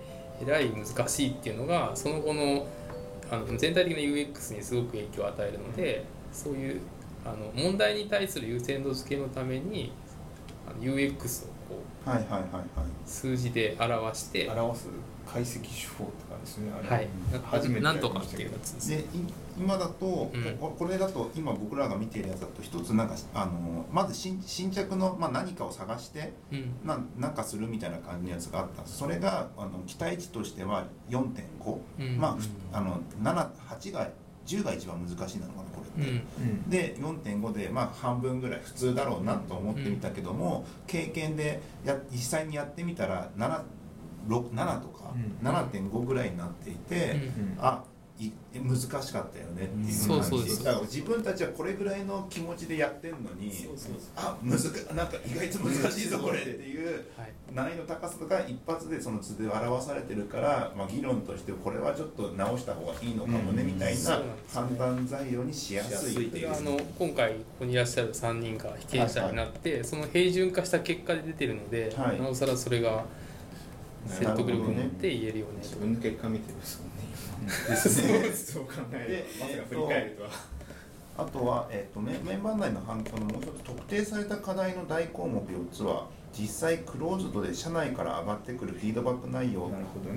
[0.43, 2.67] えらい難しいっていうのがその後の
[3.35, 6.81] あの全体的な UX にすごく影響を与えるのでそういう
[7.25, 9.93] あの問題に対する優先度付けのために
[10.69, 12.65] あの UX をこうはいはいはいはい。
[13.07, 14.89] 数字で表して表す
[15.27, 16.97] 解析手法とかですねあれ。
[16.97, 17.09] はい。
[17.45, 19.05] 初めてなんとかっていうやつですね
[19.59, 20.57] 今だと、うん。
[20.59, 26.73] ここれだと今僕らが見ているやつだと一つなんかあのまず新新着の、まあ、何かを探してうん。
[26.85, 32.19] ななんかするみたいな感じのやつがあったそれがあの期待値としては4.5、うん。
[32.19, 32.39] ま
[32.73, 34.09] ああの78が
[34.47, 36.11] 10が一番難しいなのかなこれって。
[36.39, 36.71] うん。
[36.71, 43.63] で4.5でまあ半分ぐらい普通だろうなと思ってみたけども、経験でや実際にやってみたら 7,
[44.29, 45.49] 6 7とかうん。
[45.49, 47.57] 7.5ぐらいになっていて、うん。
[47.59, 47.94] あい
[48.55, 54.59] 難しかったよねっていうそう感じだから自分たちはこれぐらいの気持ちでやってんのにそうそうあ難
[54.95, 57.33] なんか意外と難しいぞこれっていうはい。
[57.53, 64.23] 難易度高さが一発でその図で表されてるから、まあ、議論としてこれはちょっと直した方がいいのかもねうんみたいな
[64.53, 66.53] 判断材料にしやすいっていう。
[66.55, 72.21] あの今回ここにいらっしゃる3人が被験者になって、その平準化した結果で出てるので、はい。
[72.21, 73.05] なおさらそれが
[74.07, 76.59] 説得力を持って言えるよね自分の結果見てる。
[76.59, 76.84] です
[77.47, 78.33] ですね。
[78.33, 79.45] そう考えでると。
[79.45, 80.31] まさか振り返るとは。
[81.17, 89.71] あとは、えっとメメンバー内の反響のもう一つ特定された課題の大項目4つは実際クローズドで社内から上がってくるフィードバック内容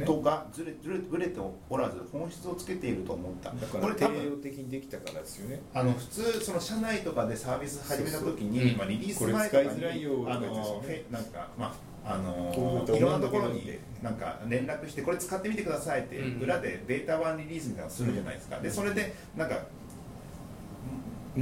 [0.04, 3.52] とがずれずれずれておらず本質をつけていると思った。
[3.52, 5.62] だからこれ多分定量的にできたからですよね。
[5.76, 11.74] あの普通その社内とかでサービス始めた時にまあ、リリース前とかにあのなんかまあ
[12.10, 18.60] あのいろんなところになんか連絡してこれ使ってみてくださいってうん裏でデータ版リリースみたいなのするじゃないですか。
[18.60, 19.60] でそれでなんか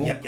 [0.03, 0.19] や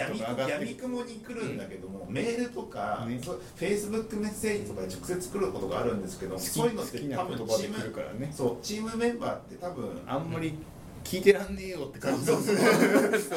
[0.48, 3.20] 闇雲に来るんだけども、メールとか、ね。
[3.20, 10.54] フェイスブックメッセージとかで直接来ることがあるんですけどそういうのって多分チームねそうチームメンバーって多分あんまり
[11.04, 12.24] 聞いてらんねえよって感じ。
[12.24, 13.28] そうそう なんです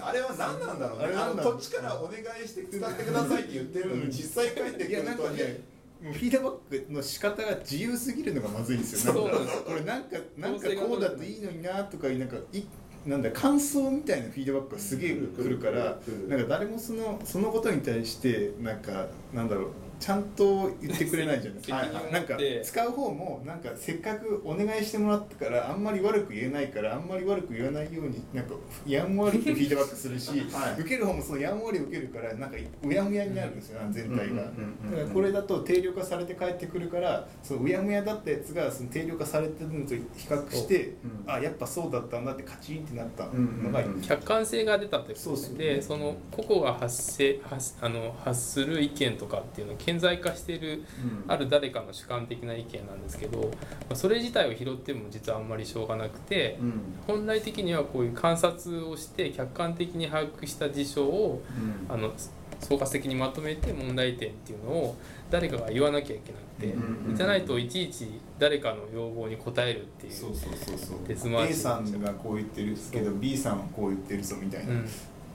[0.00, 0.06] よ。
[0.06, 1.14] あれは何なんだろうね。
[1.14, 9.14] あのこっちからお願いして使ってくださいって言ってるのに実際帰ってくるとねフィードバックの仕方が自由すぎるのがまずいんですよ。
[9.14, 9.56] なんです。
[9.56, 12.62] よこれなんかなんかこうだといいのになとかなんかい
[13.04, 21.80] なんだ感想みたいなフィードバックがすげえ来るからなんか誰もそのそのことに対してなんかなんだろうちゃんと言ってくれないじゃないですか。
[21.80, 22.12] 責任を持って。
[22.12, 28.54] なんか使う方もなんかせっかくお願いしてもらったからあんまり悪く言えないからあんまり悪く言わないようになんか
[28.86, 30.80] やんわりとフィードバックするし、 はい。
[30.80, 34.24] 受ける方もそのやんわり受けるからなんかうやむやになるんですよ、全体が。
[34.24, 34.44] うんうんうん
[34.84, 34.90] うん。
[34.92, 40.94] だからこれだと定量化されて帰ってくるからそのうやむやだったやつがその定量化されてるのと比較して、
[41.26, 41.32] うん。
[41.32, 44.02] あやっぱそうだったんだってカチンってなったのがいい、うんうんうん。
[44.02, 50.84] 客観性が出たということそうそうでその個々が発生発あの発する意見とかっていうのを顕在化している
[51.26, 53.48] ある誰かの主観的な意見なんですけどま
[53.92, 56.82] あそれ自体を拾っても実はあんまりしょうがなくてうん。
[57.06, 61.42] 本来的にはこういう観察をして客観的に把握した事象を
[61.88, 61.94] うん。
[61.94, 62.12] あの
[62.60, 64.96] 総括的にまとめて問題点っていうのを
[65.30, 71.42] 誰かが言わなきゃいけなくて、うんじゃないといちいち誰かの要望に応えるっていうそうそうそうそう。
[71.42, 74.88] A さんがこう言ってるけど B さんはこう言ってるぞみたいな、うん、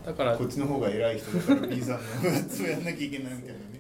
[0.06, 3.54] だからこっちの方が偉い人だから B さんのやつをやんなきゃいけないみたいな。
[3.54, 3.73] ね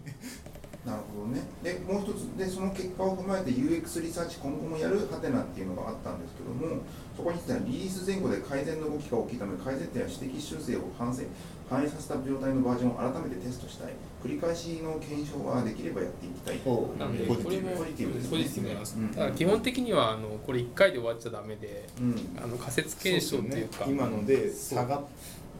[0.85, 1.41] なるほどね。
[1.63, 6.83] でもう一つでその結果を踏まえて UX リサーチ今後もやるハテナっていうのがあったんですけども
[7.15, 11.23] そこについてはリリース前後で改善の動きが大きいため改善点や指摘修正を反省
[11.69, 13.93] 反映させた状態のバージョンを改めてテストしたい。
[14.23, 16.59] 繰り返しの検証はできればやっていきたい。
[16.99, 17.67] なんでポジティブ。
[17.69, 18.29] これもポジティブですね。
[18.29, 19.07] ポジティブなんですうん。
[19.09, 22.37] ただ基本的にはあのこれ1回で終わっちゃダメでうん。
[22.43, 23.85] あの仮説検証っていうか。
[23.87, 25.01] 今ので差が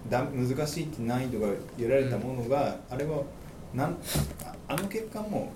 [0.09, 1.47] だ難しいって難易度が
[1.77, 3.23] 得られたものが、あれは
[3.73, 3.97] なん
[4.67, 5.51] ああの結果も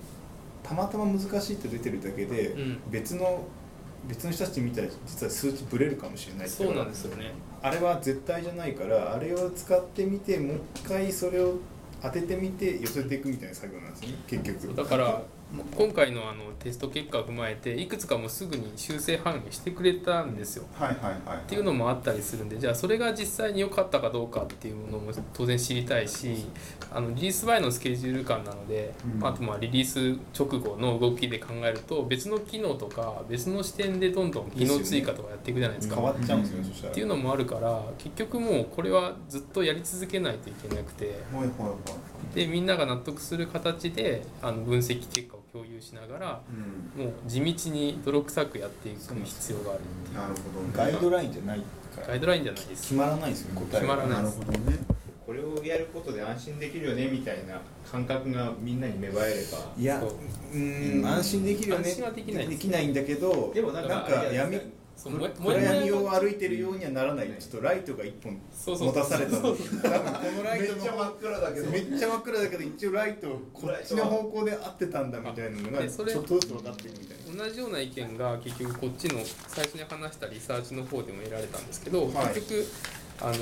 [0.62, 2.80] たまたま難しいって出てるだけで、うん。
[2.90, 3.44] 別の
[4.06, 7.32] 別の人たち見たら実は数値ブレるかもしれないっていそうなんですよね。
[7.62, 11.56] あれは絶対じゃないからあれを使ってみてもう一回それを
[12.00, 14.74] 当ててみて寄せていくみたいな作業なんですよね結局。
[14.74, 15.22] だから
[15.76, 20.66] 今回のあのテスト結果を踏まえていくつかもうすぐに修正反映してくれたんですよ。
[20.74, 26.46] はいはいはいっていうのもあったりするんでじゃあそれが実際に良かったかどうかっていうものも当然知りたいし
[26.90, 29.26] あのリリース前のスケジュール感なので、うん。
[29.26, 35.96] あとまあリリース直後の動きで考えると別の機能とか別の視点でどんどん機能追加とかやっていくじゃないですか。
[35.96, 36.92] 変わっちゃうんですよね、そしたら。
[36.92, 41.06] っていうのもあるから結局もうこれはずっとやり続けないといけなくて。
[41.32, 42.34] はいはいはい。
[42.34, 46.40] でみんなが納得する形であの分析結果を共有しながら
[46.96, 47.04] うん。
[47.04, 50.18] もう地道に泥臭くやっていく必要があるっていう。
[50.18, 50.72] なるほどね。
[50.74, 52.06] ガイドラインじゃないから。
[52.08, 52.82] ガイドラインじゃないです。
[52.82, 53.78] 決まらないですよね答えが。
[53.78, 54.78] 決まらないなるほどね。
[55.26, 59.58] これをやることで安心できるよねみたいな感覚がみんなに芽生えれば。
[59.76, 60.16] いやそ
[60.54, 60.58] う。
[60.58, 61.84] ん安心できるよね。
[61.90, 62.50] 安心はできないです。
[62.50, 64.60] できないんだけどでもなんか闇
[64.98, 67.28] そうもやも暗闇を歩いてるようにはならない。
[67.38, 69.38] ちょっとライトが一本持たされたの。
[69.38, 69.62] 多分こ
[70.38, 77.44] のライトの暗だめっちゃ真っ暗だけど一応ライトこっちの方向で合ってたんだみたいなのがちょっとずつ分かっていくみたいな。
[77.44, 82.34] 同じような意見が結局こっちの最初に話したリサーチの方でも得られたんですけど、はい。
[82.34, 82.66] 結局
[83.20, 83.34] あの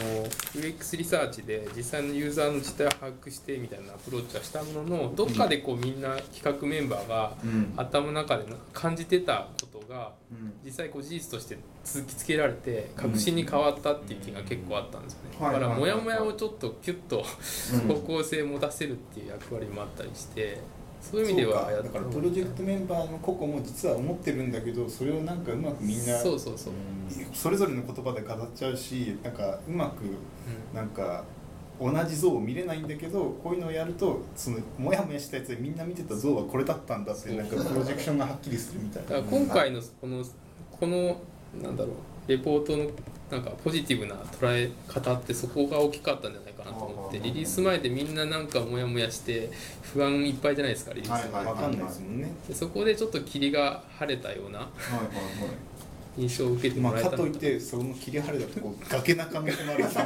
[0.55, 7.73] UX リサーチで実際のユーザーの実態を把握してみたいなアプローチはしたもののどっかでこうみんな企画メンバーがうん。
[7.77, 10.53] 頭の中で感じてたことがうん。
[10.65, 17.25] 実際こう事実として突きつけられて確信に変わったっていう気が結構あったんですよね、はいだからモヤモヤをちょっとキュッと
[17.75, 17.95] うん。
[17.95, 20.59] 方向性を持たせるっていう役割もあったりして
[21.11, 26.73] そういう意味ではだからプロジェクトメンバーの個々も実は思ってるんだけどそれをなんかうまくみんなそうそうそう、
[27.33, 30.03] それぞれの言葉で語っちゃうしなんかうまく
[30.75, 31.25] なんか
[31.81, 39.29] 同じ像を見れないんだけどこういうのをやるとそのモヤモヤしたやつでみんな見てた像はこれだったんだってなんかプロジェクションがはっきりするみたいな。
[39.29, 40.25] 今回のこの
[40.71, 41.17] この
[41.63, 42.91] なんだろうレポートの
[43.31, 49.51] なんかポジティブな捉え方ってそこが大きかったんじゃないかなと思ってリリース前でみんななんかモヤモヤして
[49.83, 51.81] 不安いっぱいじゃないですかリリース前、はいわかんない
[52.49, 52.55] で。
[52.55, 54.69] そこでちょっと霧が晴れたような
[56.19, 57.23] 印象を受けてまあ、もらえたのか。
[57.23, 60.05] といってその切り晴れたとこ 崖な可能性もあるんでね。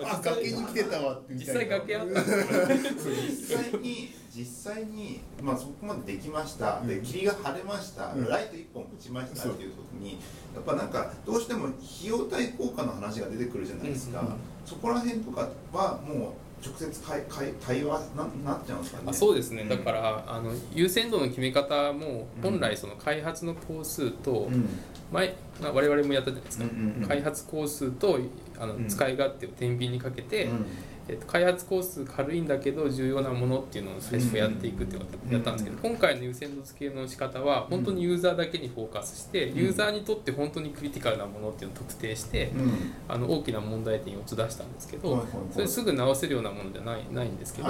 [0.04, 1.76] あ崖に来てたわみ実たいな。
[1.76, 7.04] 際崖あった実際に実際に、まあ、そこまでできました、でうん。
[7.04, 8.28] 霧が晴れました、うん。
[8.28, 10.18] ライト1本打ちましたっていう時に
[10.54, 14.26] やっぱなんかどうしても費用対効果の話が出てくるじゃないですか、うん。
[14.28, 14.34] うん。
[14.64, 16.32] そこら辺とかはもう
[16.64, 19.04] 直接かいかい対話ななっちゃうんですかね？
[19.06, 19.68] あそうですね、うん。
[19.68, 24.68] だからあの優先度の決め方も本来その開発の工数と、うん。
[25.12, 27.08] 前、まあ、我々もやったじゃないですか、うんうんうん。
[27.08, 28.18] 開発工数と
[28.58, 28.88] あのうん。
[28.88, 30.66] 使い勝手を天秤にかけて、うん
[31.10, 42.92] えっと、開発工数軽いんだけど重要なものっていうのを最初やっていくってやったんですけど、今回の優先度付けの仕方は本当にユーザーだけにフォーカスして、ユーザーにとって本当にクリティカルなものっていうのを特定して、うん。
[43.08, 47.68] あの大きな問題点4つ出したんですけど、それすぐ直せるようなものじゃないないんですけど、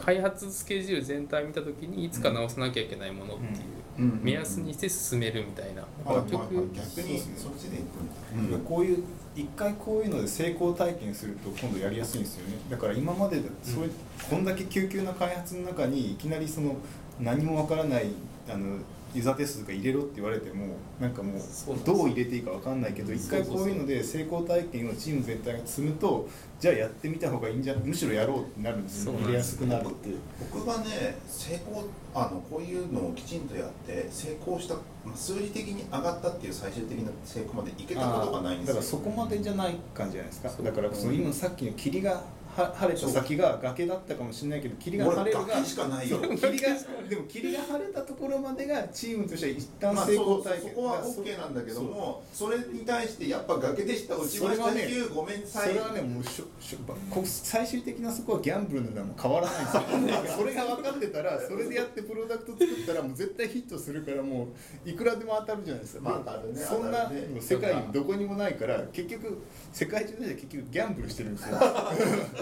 [0.00, 3.52] 開発スケジュール全体見た時にいつか直さなきゃいけないものっていう
[3.98, 4.20] うん。
[4.22, 9.02] 目安にして進めるみたいな、結局、はい逆にそっちで行くんだ、こういう
[9.34, 12.56] 一回こういうので成功体験すると今度やりやすいんですよね。
[12.70, 13.92] だから今まででそういう、
[14.28, 16.76] こんだけ急急な開発の中にいきなりその
[17.20, 18.08] 何もわからない
[18.48, 18.78] あの
[19.14, 21.42] ユーザーテストとか入れろって言われてもなんかもう
[21.84, 29.12] どう入れていいかわかんないけど一回こういうので成功体験をチーム全体が積むとじゃあやってみた方がいいんじゃむしろやろうってなるんですよ。
[29.12, 29.56] そうなんです。
[29.58, 30.18] 入れやすくなるっていう。
[30.52, 31.84] 僕がね成功
[32.14, 34.80] あのこういうのをきちんとやって成功した、ま
[35.12, 38.74] あ、数字的に上がったっていう最終的な成功までいけたことがないんですよ。
[38.74, 40.62] だからそこまでじゃない感じじゃないですか。
[40.62, 42.22] だからその今さっきの霧が
[42.56, 46.18] は晴れた先が崖だったかもしれないけど霧が晴れるがしかないよ。
[46.18, 46.68] 霧が
[47.08, 50.70] でも霧が晴れたところまでがチームとしては一旦まあ、成功体験。
[50.70, 55.68] そこは OK なんだけどもそれに対してやっぱ崖でした落ちましたそれはねごめんなさい。
[55.68, 56.78] それはねもうしょしょ
[57.10, 60.36] こ最終的なそこはギャンブルのはもう変わらないんですよ。
[60.38, 64.48] それが分かってたら それでやってプロダクト作ったらもう絶対ヒットするからも
[64.84, 69.38] ういくらでも当たるじゃないですか、まあ当たるねそんな世界にどこにもないから結局
[69.72, 71.58] 世界中で結局ギャンブルしてるんですよ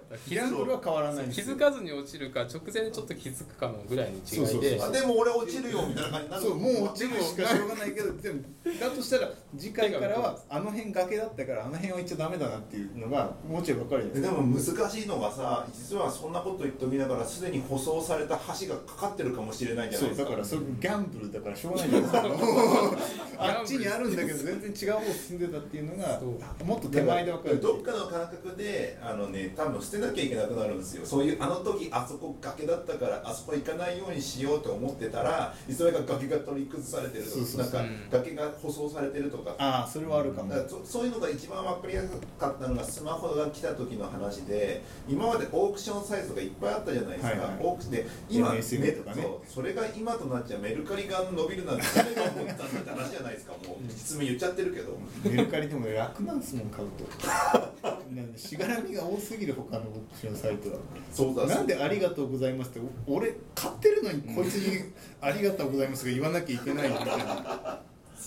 [0.27, 4.35] ギャンブルは変わらないんですよ気づかずに落ちるか直前でちょっと気づくかのぐらいの違いで。
[4.35, 6.41] そうそうそうあでも俺落ちるよみたいな感じになる。
[6.43, 8.41] そうもう落ちるしかしょうがないけどでも
[8.79, 20.29] だとしたら次回からはあの辺崖だったからあの辺は行っちゃダメだなっていうのがもうちょい分かるですでも難しいのがさ実はそんなこと言っておきながらすでに舗装された橋がかかってるかもしれないじゃかないですか。
[20.29, 23.37] そうだからそれギャンブルだからしょうがないじゃないですか。
[23.37, 26.21] あっちにあるんだけど全然違う方進んでたっていうのが
[26.65, 27.61] もっと手前で分かる。
[27.61, 31.05] どっかの感覚であのね多分捨てなきゃいけなくなるんですよ。
[31.05, 39.55] そういうあの時あそこ崖だったからあそこ行かないようにしようと思ってたらそれが崖が取り崩されてるとそうそうなんかうん崖が舗装されてるとか。
[39.57, 40.53] ああそれはあるかも。
[40.67, 47.49] そそういうのが一番分かりやすかったのがスマホが来た時の話で今までオークションサイトがいっぱいあったじゃないですか、はいはい。
[47.61, 49.27] オークで今 MSN とかね。
[49.47, 53.77] それが今となっちゃメルカリが伸びるなんて誰が思ったんだって話じゃないですかもう。
[53.87, 57.05] 実名言っちゃってるけど、メルカリでも楽なんですもん買うと。
[58.11, 60.77] なんでしがらみが多すぎる他のオークションサイトは
[61.11, 61.45] そうだ。
[61.45, 67.81] なんでありがとうございますってお俺買ってるのにこいつにありがとうございますが言わなきゃいけないみたいな。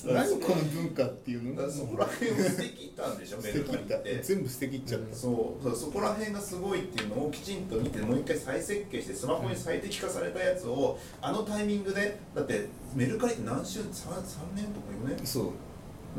[0.07, 1.71] 何この文化っていうの？
[1.71, 4.21] そこら辺を捨て切ったんでしょ メルカリって。
[4.23, 5.63] 全部捨て切っちゃった、そう。
[5.63, 14.17] そうそこら辺がすごいっていうのをきちんと見てもう一回再設計してスマホに最適化されたやつをあのタイミングでだってメルカリって何週 3, 3
[14.57, 15.25] 年とか4年？
[15.27, 15.45] そう。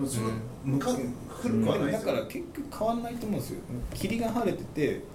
[0.08, 0.28] その
[0.66, 0.72] うん。
[0.74, 3.60] 向かくはないですよだから結局変わんないと思うんですよ。
[3.94, 5.15] 霧が晴れててあ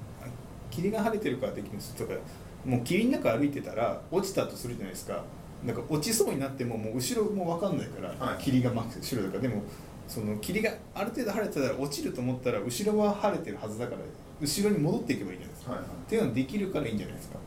[0.70, 1.98] 霧が晴れてるからできるんです。
[1.98, 2.18] だから
[2.64, 5.24] もう霧の中歩いてたら落ちたとするじゃないですか。
[5.64, 8.42] なんか落ちそうになってももう後ろも分かんないから、はい。
[8.42, 9.40] 霧が真っ白だから。
[9.42, 9.62] でも
[10.08, 13.98] その霧がある程度晴れてたら落ちると思ったら後ろは晴れてるはずだから
[14.40, 15.88] 後ろに戻っていけばいいじゃないですか、はいはい。
[15.88, 17.38] っていうのができるからいいんじゃないですか。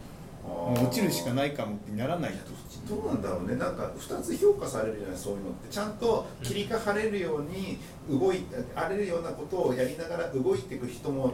[0.46, 2.52] 落ちるしかないかもってならないと
[2.88, 3.56] どうなんだろうね。
[3.56, 5.70] なんか2つ評価されるじゃないそういうのって。
[5.70, 7.78] ちゃんと霧が晴れるように
[8.10, 8.44] 動い
[8.76, 11.34] 荒れるようなことをやりながら動いていく人も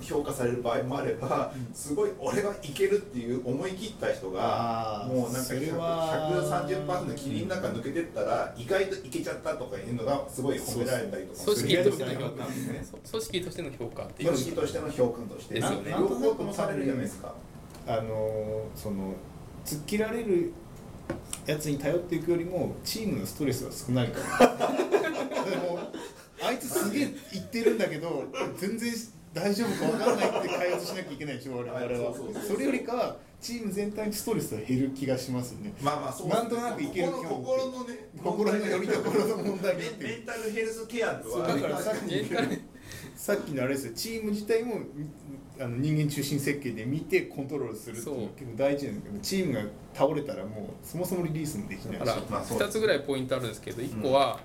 [0.00, 6.30] 評価される場合もあればすごい俺はいけるっていう思い切った人がもうなんかそれは。
[6.50, 12.44] 130%霧の中抜けてったら意外といけちゃったとかいうのがすごい褒められたりとか組織としての評価。
[13.10, 14.28] 組織としての評価っていう。
[14.30, 17.34] 組織としての評価としてですよね両方ともされるじゃないですか。
[17.86, 19.14] あのーその
[19.64, 20.52] 突っ切られる
[21.50, 24.68] やつに頼っていくよりもチームのストレスが少ないから。
[25.50, 25.78] でも
[26.42, 28.24] あいつすげえ言ってるんだけど
[28.56, 28.92] 全然
[29.34, 31.76] 大丈夫か分かんないって開発しなきゃいけないでしょ我々
[32.08, 32.14] は。
[32.14, 32.42] そうそうそう。
[32.54, 35.72] それよりかはチーム全体にストレスが減る気がしますね。
[35.82, 41.92] まあまあそうなんとなくいける心心のね心のよりどころの問題 メンタルヘルスケアとはだからさ
[43.34, 43.92] っきのあれですよ。
[43.94, 44.80] チーム自体も
[45.60, 48.28] あの人間中心設計で見てコントロールするっていうそう。
[48.36, 54.40] 結構大事なんだけどチームが倒れたらもうそもそもリリースもできないしだからまあそう2つぐらいポイントあるんですけど1個は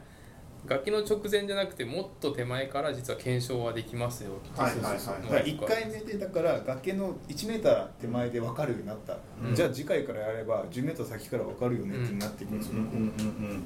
[0.67, 4.99] 崖の直前じゃなくてもっと手前から実は検証はできますよはいはいはい。
[4.99, 9.55] そうそうだから1回目でだから崖の1メーター手前で分かるようになった、うん。
[9.55, 12.79] じゃあ次回からやれば10メーター先から分かるよねってなっていくんですよ、うん。
[12.79, 13.63] うんうん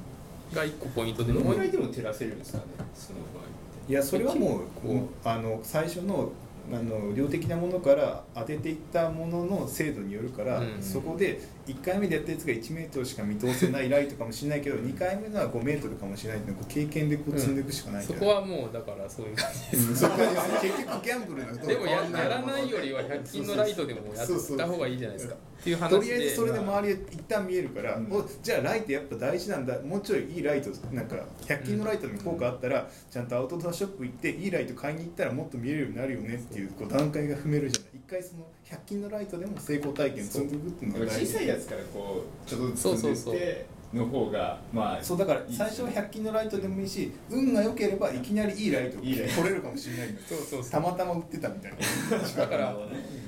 [0.54, 3.46] が1個ポイントでどのもうぐらいでも照らせるんですかねその場合っ
[3.86, 3.92] て。
[3.92, 6.32] いやそれはもうこうあの最初の
[6.72, 11.40] あの量的なものから当てていったものの精度によるから、うんそこで
[11.70, 16.40] 1回目でやったやつが1メートルしか見通せないライトかもしれないけど2回目のは5メートルかもしれない。
[16.40, 19.90] って経験でこう積んでいくしかないそじゃないこはもうだからそういう感じです。
[19.90, 25.34] うんそこは結局ギャンブルなのとでもややらないよりは100均のライトでもやった方がいいじゃないですか。
[25.34, 25.96] っていう話で。
[25.96, 28.12] とりあえずそれで周り一旦見えるから、うん。
[28.12, 29.78] おじゃあライトやっぱ大事なんだ。
[29.80, 37.90] もうちょいいいライトなんか100均のライトに効果あったら、ちゃんとアウトドアショップ行っていいライト買いに行ったらもっと見えるようになるよねっていうこう段階が踏めるじゃない。
[37.94, 43.34] 一回その100均のライトでも成功体験積んでいくっていうのが大事小さいやつからこうちょっとずつ積んでそうそう。
[43.34, 50.70] っての方がまあそうだから最初は100均のライトでもいいし運が良ければいきなりいいライト取れるかもしれないんだそうそうそう。
[50.70, 52.18] たまたま売ってたみたいな。
[52.36, 52.76] だから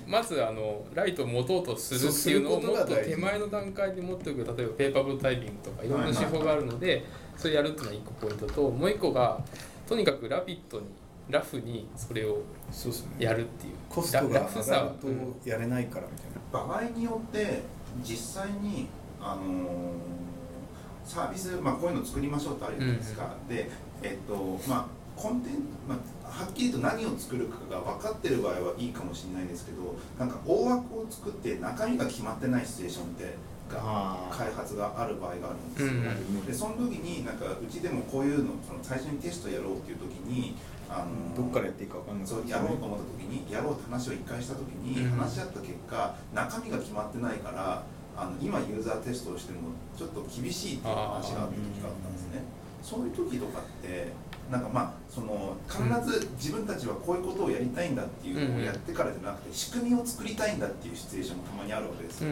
[0.06, 4.44] まずあのライトを持とうとするっていうのをそうもっと手前の段階で持っておく。
[4.44, 7.04] 例えばペーパーブルタイピングとかいろんな手法があるので
[7.36, 9.40] それやるっていうのは1個ポイントともう1個が
[9.88, 10.86] とにかくラピッドに
[11.28, 12.42] ラフにそれを
[13.18, 13.74] やるっていう。
[13.88, 16.66] コストがララフさ上がるとやれないからみたいな。
[16.66, 17.62] 場合によって
[18.02, 18.88] 実際に
[19.20, 20.22] あのー
[21.04, 23.70] サービス、まあ、こういうの作りましょうってあるじゃないですか、で
[24.02, 24.86] えっとまあ
[25.20, 25.58] コンテンツ、
[25.88, 33.36] まあ、はっきりと何を作るかが分かってる場合はいいかもしれないですけどなんか大枠を作って中身が決まってないシチュエーションって
[34.30, 35.94] 開発がある場合があるんですよ、う
[36.42, 36.46] ん。
[36.46, 40.56] でその時になんかうちでもこういうのその最初にテストやろうっていう時に
[40.92, 45.10] あのーどっからやっていいか分かんないそうやろうと思った時にやろうって話を一回した時に、うん。
[45.16, 47.82] 話し合った結果中身が決まってないから
[48.16, 52.42] あの今ユーザーテストをしてもちょっと厳しいっていう話があった時があったんですね。
[52.82, 54.12] そういう時とかって
[54.50, 62.30] なんかまあその必ず自分たちはこういうことをやりたいんだっていうのをやってからじゃなくて仕組みを作りたいんだっていうシチュエーションもたまにあるわけですよ、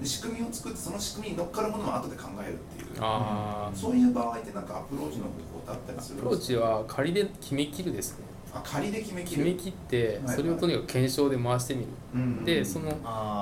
[0.00, 2.90] で仕組みを作ってその仕組みに乗っかるものも後で考えるっていう。
[2.98, 5.30] ああそういう場合ってなんかアプローチの方
[5.60, 8.24] 法だったりするアプローチは仮で決めきるですね。
[8.26, 9.44] あ仮で決めきる。
[9.44, 12.90] 決めきってはいそれをとにかく検証で回してみる、うんでその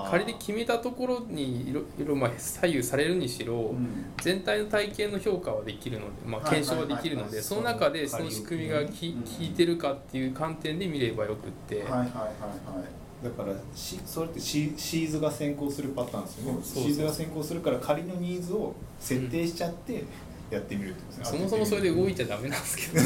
[0.09, 4.13] 仮で決めたところにいろいろまあ左右されるにしろ、うん。
[4.19, 7.37] 全体の体験の評価はできるので、まあ、はいはい検証はできるのはいはい。
[7.39, 12.85] でその中でその仮仕組みがきうん効いてるかっていう観点で見ればよくって、はいはいはいは
[13.23, 13.25] い。
[13.25, 16.59] だからしそれってシシーズが先行するパターンですよね。
[16.63, 16.83] そうそう。
[16.85, 20.05] シーズが先行するから仮のニーズを設定しちゃって
[20.51, 21.39] やってみるってことですね。
[21.39, 23.05] そもそもそれで動いちゃダメなんですけど。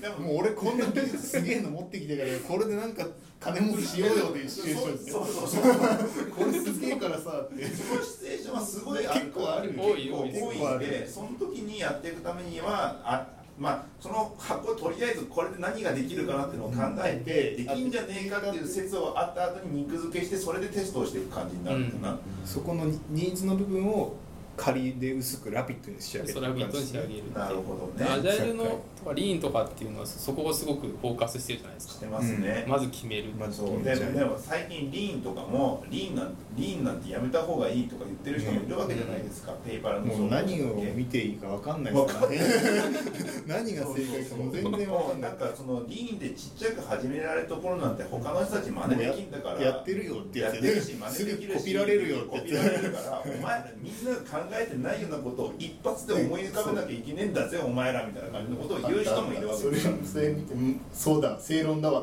[0.00, 3.06] でももう俺こんな技術すげえの持ってきてからこれでなんか
[3.40, 5.24] 金儲けしようよっていうシチュエーションですよ。
[5.26, 10.76] そうそうそうこれすげえからさってそのシチュエーションはすごいある結構ある多い多い結構多い。
[10.76, 13.26] んでその時にやっていくためにはあ
[13.58, 24.16] まあその箱をとりあえずこれで何ができるかなっていうのを考えて、できんじゃねえかっていう説をあった後に肉付けしてそれでテストをしていく感じになるんだな、そこのニーズの部分を
[24.56, 28.10] 仮で薄くラピッドに仕上げてソラビットに仕上げるなるほどね。
[28.10, 31.92] アジャイルのとかリーンとかっていうのはそこをすごくフォーカスしてるじゃないですか。
[31.94, 33.82] してますね、まず決める、まずそう。
[33.82, 42.38] ででも最近リーンとかもリーンなんリーンなんてやめた方がいいとか言ってる人もいるわけじゃないですか、ペーパーのもう何を見ていいか分かんないですからね。
[43.46, 50.68] 何が正解かもう全然分かんなないんかそのリーンでちっちゃく始められるところなんて他の人たち真似できんだからやってるよってややつやね。
[50.68, 62.02] ってるし真似できるしられるよってコピられるからお前らみんなが考えてないようなことを一発で思い浮かべなきゃいけねえんだぜお前らみたいな感じのことを言う人もいるわけそれですよそれ見てうんそうだ正論だわ。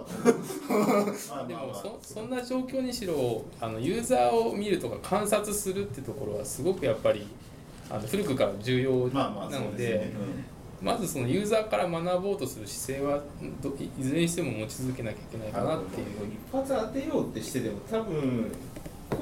[1.30, 1.76] まあでもまあまあ。
[1.76, 7.28] そそんな状況にしろあのユーザーを見るとか観察するってところはすごくやっぱり
[7.90, 10.12] あの古くから重要まあまあなのそうですね。
[10.12, 10.14] で
[10.82, 13.22] まずそのユーザーから学ぼうとする姿勢は
[13.62, 16.08] どいいずれにしても持ち続けなきゃいけないかなっていう。
[16.50, 18.52] 一発当てようってしてても多分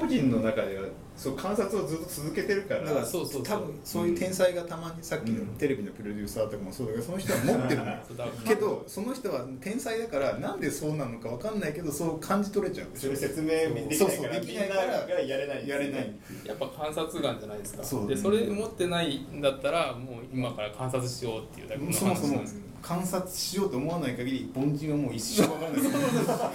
[0.00, 0.86] 個人の中では
[1.20, 3.42] そう観察をずっと続けてるからだからそうそうそう。
[3.42, 7.94] 多分そういう天才がたまにさっきのテレビのプロデューサーとかもそうだけどその人は持ってるの
[8.48, 12.86] けどその人は天才だからなんでそうなのか分かんないけどそう感じ取れちゃう。
[12.88, 16.18] んですよそれ説明できないからそうそうできみんなないからがやれないやれない。
[16.46, 17.84] やっぱ観察眼じゃないですか。
[17.84, 18.08] そう。
[18.08, 22.02] でそれ持ってないんだったらもう今から観察しようっていうだけの話
[22.32, 25.82] なんです観察しようと思わない限り凡人はもう一生分からない。
[25.82, 26.26] です。
[26.26, 26.50] だか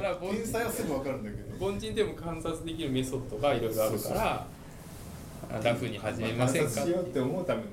[0.00, 1.66] ら凡天才はすぐ分かるんだけど。
[1.66, 4.46] 凡人でも観察できるメソッドがいろいろあるから
[5.50, 7.66] あラフに始めませんか観察しようって思うための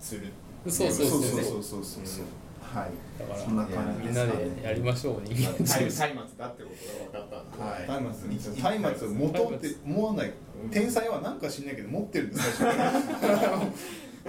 [0.00, 0.32] する
[0.66, 1.62] そうそうそうそうねそう。
[1.62, 2.24] そうそうそう
[2.62, 6.70] はいだからそんな感じみんなですかねでやりましょう人間松明だ中ってこ
[7.12, 8.02] とが分かったんではい。
[8.02, 10.32] 松明松明持とうって思わない。
[10.70, 12.78] 天才は何か知んないけど持ってるんです最初
[13.20, 13.62] から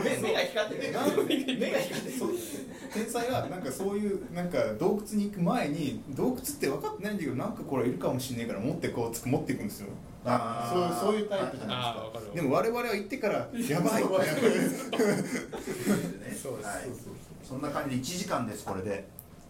[0.04, 0.94] 目目が光ってる。
[0.94, 2.18] なんで目が光ってる。
[2.18, 2.30] そう
[2.94, 9.88] 天才はなんかそういうなんか洞窟に行く前に洞窟って分かってないんだけどなんかこれいるかもしれないから持ってこうつく持っていくんですよ。
[10.26, 14.94] あそうーそういうタイプじゃないああ分かるでも我々は行ってからやばいやばいそうですね。
[17.44, 19.06] そんな感じで1時間ですこれで。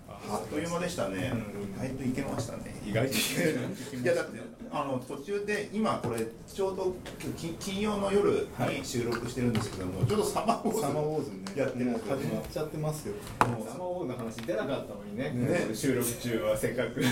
[0.09, 1.31] あっという間でしたね。
[1.75, 2.75] 意外といけましたね。
[2.85, 3.17] 意外とい
[4.05, 4.39] やだって
[4.71, 6.93] あの途中で今これちょうど
[7.37, 11.37] 金金曜の夜に収録してるんですけども、ちょうどサマーウォーズサマーウォーズね。
[11.55, 13.15] やってるんですけど始まっちゃってますよ
[13.47, 15.75] もうサマーウォーズの話出なかったのにねね。
[15.75, 17.01] 収録中はせっかく。
[17.01, 17.05] い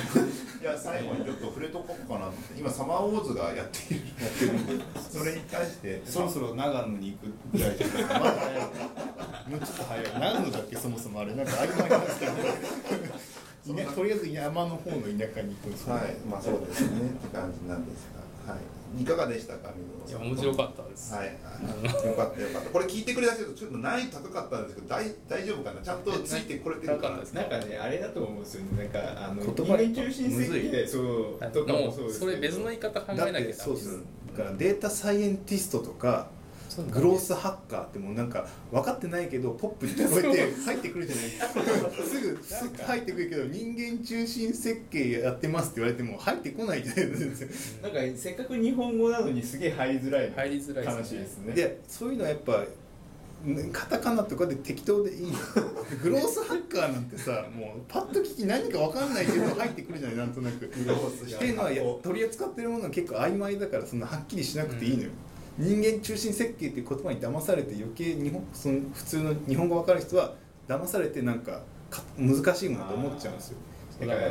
[0.64, 4.06] や最後にちょっと触れとこうかなって今サマーウォーズがやっている。
[4.20, 6.01] やってるんでそれに対して。
[6.06, 9.49] そろそろ長野に行くぐらいじゃないまだ早い。
[9.49, 10.06] もうちょっと早い。
[10.20, 11.34] 長野だっけそもそもあれ。
[11.34, 12.32] なんか曖昧なんですけど
[13.74, 16.01] ねとりあえず山の方の田舎に行くんですよね。
[16.01, 16.16] はい。
[16.30, 17.09] まあそうですね。
[17.09, 18.07] って感じなんです
[18.45, 18.53] が。
[18.53, 18.61] はい。
[19.01, 19.74] いかがでしたか
[20.07, 22.70] いや面白かったです、はい、よかったよかった。
[22.70, 25.82] これ聞いてくれた人ちょっと難易度高かったんですけど、大大丈夫かな？
[25.82, 27.18] ちゃんとついてこれてるかな？
[27.18, 27.47] な？
[27.47, 28.84] んかねあれだと思うんですよね。
[28.84, 33.63] なんかあの言葉人間中心設計そうとかももそうですうそれ別の言い方考えなきゃダメです。
[33.63, 33.99] そうです
[34.38, 36.28] だからデータサイエンティストとか
[36.84, 41.26] グロースハッカーってもうなんか分かってないけどポップに聞こえて入ってくるじゃない。
[42.04, 47.88] すぐすぐ入ってくるけど人間中心設計やってますって言われても入ってこないじゃないですか。
[47.88, 51.18] なんかせっかく日本語なのにすげえ入りづらい入りづらいですね。
[51.18, 51.54] 話ですね。
[51.54, 52.66] でそういうのはやっぱ
[53.46, 55.34] んカタカナとかで適当でいいの。
[56.02, 60.66] グロースハッカーなんてさもうパッと聞き何か分かんないけど入ってくるじゃないなんとなく。
[60.66, 60.84] ってい
[61.52, 65.10] うのはや取り扱ってるものは結構曖昧だからそんなはっきりしなくていいのよ、
[65.58, 70.34] 人間中心設計っていう言葉に騙されて余計日本その普通の日本語分かる人は
[70.68, 73.58] 騙されてなんかか難しいものと思っちゃうんですよ。
[73.99, 74.30] だから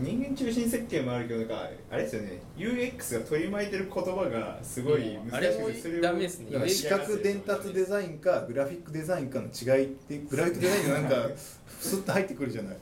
[0.00, 2.40] 人間中心設計もあるけどなんかあれですよね。
[2.56, 6.68] UX が取り巻いてる言葉がすごい難しくてあれもそれをダメですね。
[6.68, 11.30] 視覚伝達デザインかグラフィックデザインかの違いってグラフィックデザインがなんか
[11.78, 12.76] スッと入ってくるじゃない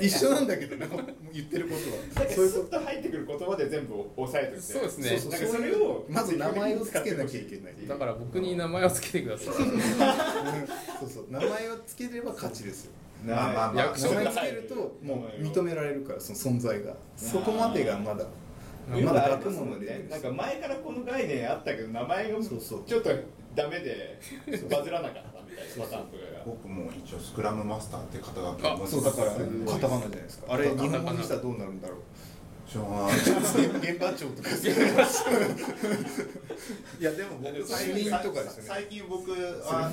[0.00, 0.86] 一緒なんだけどね
[1.32, 2.26] 言ってることは。
[2.26, 4.62] なんかスッと入ってくる言葉で全部押さえてて。
[4.62, 5.18] そうですね。
[5.46, 7.74] それをまず名前を付けなきゃいけない。
[7.86, 9.54] だから僕に名前を付けてください。
[9.54, 12.92] そうそう名前を付ければ勝ちですよ。
[13.26, 16.94] まあまあまあ役名前付けるともう認められるからその存在が。
[17.16, 18.24] そこまでがまだ。
[18.88, 20.10] まだ学問です。
[20.10, 22.84] なんか前からこの概念あったけど名前がそうそう。
[22.86, 23.10] ちょっと
[23.54, 24.18] ダメで
[24.70, 25.22] バズらなかっ
[26.46, 30.54] 僕も一応スクラムマスターって肩書きを持ってそうだからすごいカタカナじゃないですか。
[30.54, 31.98] あれ日本語にしたらどうなるんだろう
[32.68, 34.48] しょうがない現場長とか。
[37.00, 39.90] いやでも僕最近とかですよね最近僕は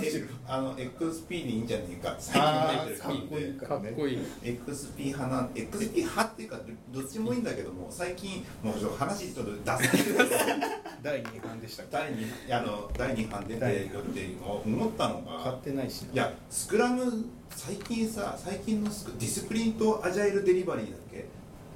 [0.47, 6.59] あの XP でいいんじゃねえかって最あ近思ってるーかっこいいかからっねこいい XP 派なん XP 派っていうか
[6.91, 10.59] どっちもいいんだけども最近もうちょっと話ちょっと脱線してください
[11.03, 11.83] 第二版でした。
[11.83, 14.29] っけ第二あの第二版出てるって
[14.65, 21.25] 思ったの買がってないしいやスクラム最近さ最近のスクディスプリンとアジャイルデリバリーだっけ？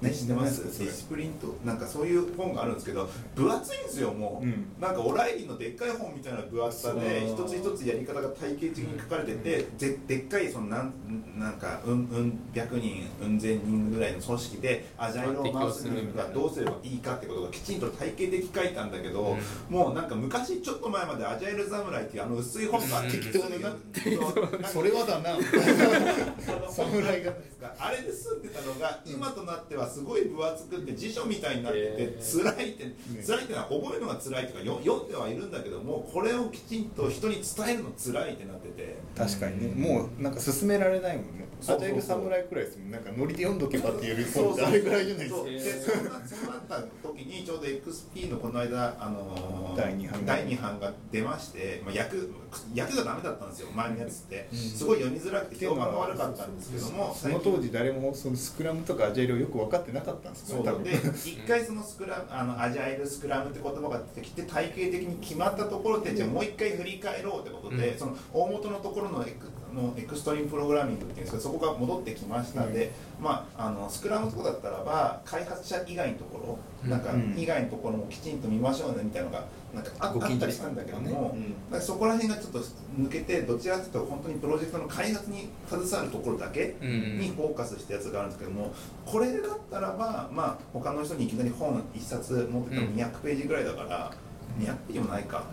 [0.01, 4.67] ね知ってますスプリントなんかそういう本があるんですけど分厚いんですよもう、うん。
[4.79, 10.93] なんかオライリーのでっかい本みたいな分厚さで一つ一つやり方が体系的に書かれててででっかいそのなん
[11.37, 19.37] なんかうんうん百人うん千人ぐらいの組織でアジャイルを回すにはどうすればいいかってことがきちんと体系的に書いたんだけど、
[19.69, 23.75] もうなんか昔ちょっと前までアジャイル侍っていうあの薄い本があって適当なな
[24.69, 24.79] そう。
[24.79, 25.37] それはだな。
[26.69, 27.33] 侍が。
[27.77, 38.97] あれで済んでたのが今となってはすごい分厚くって辞書みたいになっててへ辛いって辛いってのは覚えるのが辛いとかよ読んではいるんだけどもこれをきちんと人に伝えるの辛いってなってて。
[39.17, 39.87] 確かにね。
[39.87, 41.49] もうなんか進められないもんね。
[41.61, 45.37] アジャイル侍くらいですもんなんかノリで読んどけばっていうそうそう本ってあれぐらいじゃないですか。
[45.37, 45.49] そう。
[45.49, 52.33] でそんなそうなった時にちょうど XP のこの間あのー第二版第二版が出まして、まあ、役
[52.73, 53.69] 役がダメだったんですよ。
[53.75, 54.57] 前のやつって、うん。
[54.57, 67.99] すごい読みづらくて評判が悪かったんですけどもその当時誰もそのスクラムとかアジャイルをよく分かってなかったんですよねで一回そのスクラム あのアジャイルスクラムって言葉が出てきて体系的に決まったところでじゃあもう一回振り返ろうってことで、うん。
[67.99, 72.63] その大元のところのエクあのエクストリームプログラミングっていうんですけどそこが戻ってきました。
[72.63, 72.73] ん。
[72.73, 72.91] で、
[73.21, 76.89] まあ、あのスクラムとかだったらば開発者以外のところ、うん。
[76.89, 77.35] なんかうん。
[77.37, 87.19] 以外のところもきちんと見ましょうねみたいなのがなんかああったりしたんだけども、うんだからそこら辺がちょっと抜けてどちらかというと本当にプロジェクトの開発に携わるところだけうん。
[87.19, 88.73] にフォーカスしたやつがあるんですけども
[89.05, 92.93] これだったらばまあ他の人にいきなり本一冊持っててもうん。
[92.95, 94.11] 200ページぐらいだから、
[94.59, 95.43] 200ページもないか、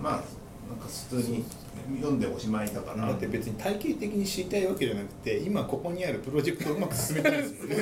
[0.00, 0.41] まあ
[0.72, 1.44] なんか普通に
[1.96, 3.08] 読んでおしまいだから。
[3.08, 7.76] だって別に体系的に知りたいわけじゃなくて今ここにあるプロジェクトをうまく進めたいですもんね。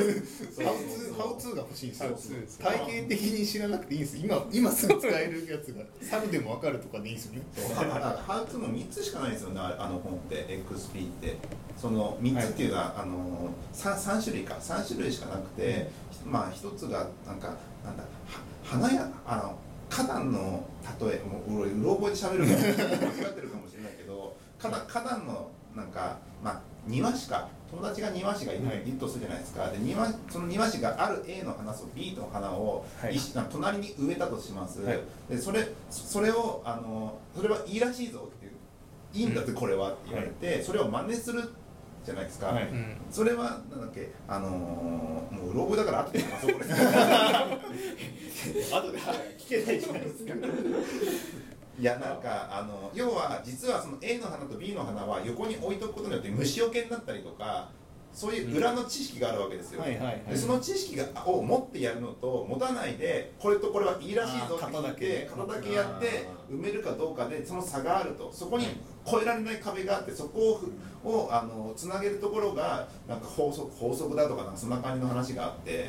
[0.56, 2.38] そうハウツーハウツーが欲しいんですよ。
[2.58, 5.84] 体系的に知らなくていいんです今今すぐ使えるやつが。
[6.02, 7.42] サブでも分かるとかでいいんですよね。
[7.74, 7.84] ハ
[8.26, 9.60] ハウツーも3つしかないですよね。
[9.60, 10.46] あの本って。
[10.68, 11.36] XP って。
[11.76, 14.54] その3つっていうのは、あの 3, 3種類か。
[14.54, 15.88] 3種類しかなくて、
[16.26, 19.58] まあ1つがなんかなんだは花やあの
[19.90, 20.64] 花壇の
[21.00, 29.70] 例えもううろうろ覚えで喋るから間違ってるかもしれないけど花壇花壇のなんかまあ庭師か友達が庭師がいる,、はいとするじゃないですか。
[29.70, 33.16] で庭その庭師がある A の花と B の花を、はい。
[33.50, 34.98] 隣に植えたとします、はい。
[35.28, 38.52] でそれそれをあのそれはいいらしいぞっていう
[39.12, 41.52] いいんだってこれはって言われて、それを真似する
[42.04, 42.62] じゃないですか、はい。
[42.64, 44.10] うんそれはなんだっけ？
[44.28, 46.64] あのーもううろ覚えだからあって言いますこれ後
[48.92, 48.98] で。
[49.38, 50.08] 聞けないじゃないで。
[50.08, 50.34] すか
[51.78, 57.70] いやなんかあの要は実はその A の花と B の花は横に置いとくことによって虫除けになったりとか
[58.12, 65.06] そういう裏の知識があるわけですよ、でその知識がを持ってやるのと持たないでこれとこれはいいらしいぞって言ってだけ。
[65.06, 68.30] ね型だけやって埋めるかどうかでその差があると。
[68.32, 68.66] そこに
[69.12, 70.60] 越えられない壁があってそこを
[71.02, 75.88] をあのつなげるところがなんか法則法則だとかなんかそんな感じの話があって。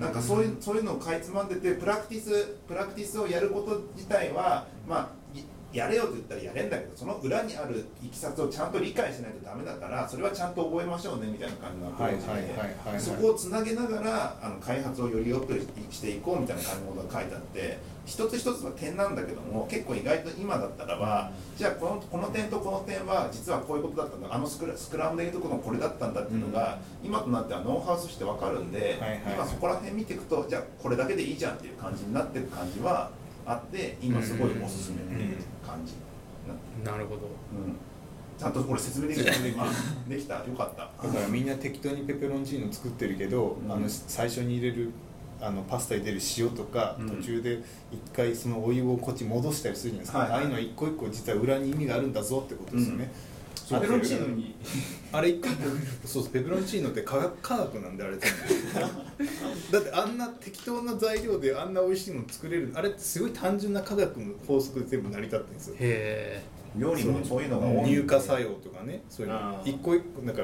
[0.00, 33.10] なんかそういうそういうのをかいつまんでてプラクティスプラクティスをやること自体はまあいやれよと言ったらやれんだけどその裏にあるいきさつをちゃんと理解しないとダメだからそれはちゃんと覚えましょうねみたいな感じのアプローチでそこをつなげながらあの開発をより良くしていこうみたいな感じのことが書いてあって一つ一つは点なんだけども結構意外と今だったらばじゃあこのこの点とこの点は実はこういうことだったんだあのスクラスクラムでいうところのこれだったんだっていうのが、今となってはノウハウとして分かるんで、はいはい今そこら辺見ていくとじゃあこれだけでいいじゃんっていう感じになってる感じは
[33.46, 36.04] あって今すごいおすすめっていう感じに
[36.84, 37.22] ななるほど。
[37.22, 37.26] う
[37.70, 37.76] ん。
[38.38, 39.30] ちゃんとこれ説明できた。
[39.30, 40.34] できた。
[40.34, 41.06] よかった。
[41.06, 43.72] だからみんな適当にペペロンチーノ作ってるけど、うん。
[43.72, 44.90] あの最初に入れる
[45.40, 47.10] あのパスタに出る塩とか、うん。
[47.10, 47.60] 途中で
[47.92, 50.38] 一回そのお湯をこっち戻したりするじゃないですか、はいはい。
[50.38, 53.12] ああいうの一個一個実は裏に意味があるんだぞってことですよね、
[53.70, 54.54] ペペロンチーノに。
[55.12, 55.62] あれ一個一個
[56.06, 62.72] そうそうペペロンチーノって科学科学なんであれ だってあんな適当な材料であんな美味しいもの作れる。
[62.74, 65.76] あれってすごい単純な科学の法則で全部成り立ってるんですよ。
[65.80, 66.42] へ
[66.76, 69.02] 料理もそういうのが多い乳化作用とかね。
[69.08, 69.62] そういうの。
[69.64, 70.42] 一個一個なんか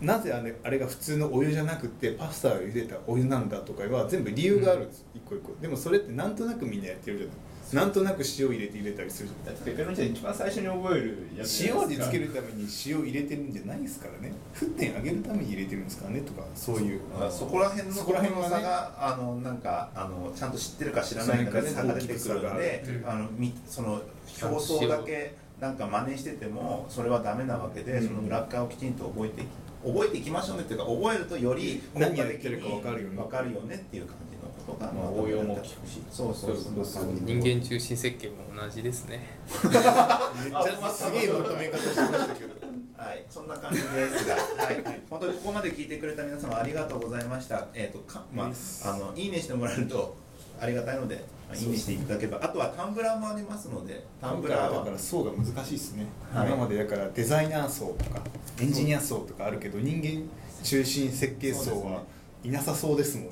[0.00, 5.54] なぜあれあれが普通のお湯じゃなくてパスタを茹でたお湯なんだとかは全部理由があるんです、一個一個。
[5.60, 7.36] でもそれってなんとなくみんなやってるじゃない
[7.72, 14.32] なんとなく塩入れて入れたりするじゃだってペペロンチーノ一番最初に覚えるやつ塩味つけるために塩入れてるんじゃないですからね。
[14.52, 17.00] 沸点上げるために入れてるんですからねとかそういう。
[17.16, 18.56] まあそこら辺のそこら辺はね。
[18.56, 24.02] 差があのなんかあのちゃんと知ってるか知らないかで差が出てくるんそういうでねあのみその
[24.42, 28.08] 表層だけなんか真似しててもそれはダメなわけで、うん。
[28.08, 29.44] その裏側をきちんと覚えてい
[29.84, 33.16] 覚えていきましょうねっていうか覚えるとより何やってるか分かるよね。
[33.16, 35.76] 分かるよねっていう感じのことが、まあ応用も効くし。
[36.10, 36.74] そうそうそう。
[36.74, 39.38] そうそうえ人間中心設計も同じですね。
[39.64, 42.60] めっちゃすげえまとめ方しましたけど。
[43.00, 44.40] はい、そんな感じですが、は
[44.72, 47.66] い、本当にここまで聞いてくれた皆様ありがとうございました。
[47.72, 50.16] えっ、とかまああのいいねしてもらえると
[50.60, 51.76] ありがたいので、まあいいね。
[51.76, 56.48] していただければ、あとはタンブラーもありますので、タンブラーはだから層が難しいですね、はい。
[56.48, 58.20] 今までだからデザイナー層とか
[58.60, 60.28] エンジニア層とかあるけど人間
[60.62, 62.02] 中心設計層は
[62.42, 63.30] いなさそうですもん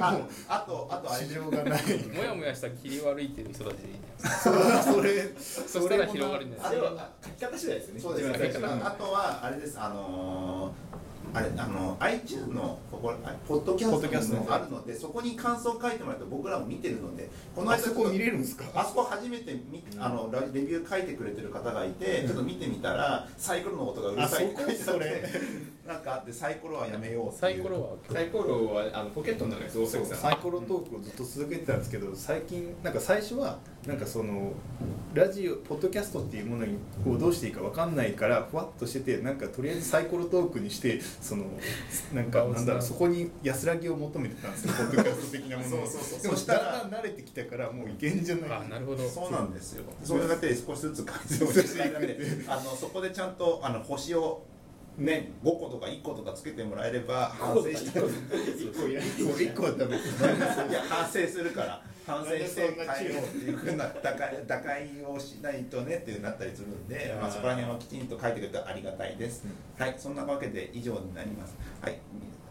[0.00, 0.18] あ
[0.48, 1.24] あとあとあれ。
[1.26, 1.82] 市場がない。
[2.14, 3.78] もやもやした切り悪いっていう人たち。
[3.78, 8.00] でいいんじゃないですかそれそしたら広がるんじゃないですかは書き方次第ですね。
[8.00, 8.38] そうですね。
[8.38, 8.86] 自分の書き方。
[8.86, 9.78] あとはあれです。
[9.78, 18.64] あのーあれあの iTunes のここあポッドキャポッドキャストストもあるので、そこに感想を書いてもらうと僕らも見てるので、こあそこ見れるんですか？
[18.74, 24.82] あそこ初めてみあのラレビュー書いてくれてる方がいて、ちょっと見てみたらサイコロの音がうるさいって書いて
[25.86, 27.40] なんかあってサイコロはやめようっていう。
[27.40, 34.52] サイコロはサイコロはあのポケットの中にうサイコロトークをずっと続けてたんですけど最近なんか最初はなんかその
[35.14, 41.44] ラジオポッドキャストっていうものにこうどうしていいかわかんないからふわっとしててなんかとりあえずサイコロトークにしてその
[42.12, 46.22] なんかなんだろうそこに安らぎを求めてたんですよポッドキャスト的なものをそうそう。
[46.22, 49.84] でも慣れてきたからもういけんじゃないあなるほどそうなんですよ。
[50.02, 52.18] それだけで少しずつ改善をしていくだけで、
[52.48, 54.42] あのそこでちゃんとあの星を
[54.98, 58.00] ね5個とか1個とかつけてもらえれば反省して
[59.44, 59.96] 一個はダメ。
[59.96, 69.44] いや反省するから反省して変えようっていうふうな打開打開をしないとねっていうなったりするんで、まあ、そこら辺はきちんと書いてくれたらありがたいです、
[69.76, 71.56] はいそんなわけで以上になります。
[71.80, 71.98] はい。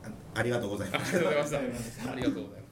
[0.03, 2.64] あありがとうございまありすがとうございましたありがとうございます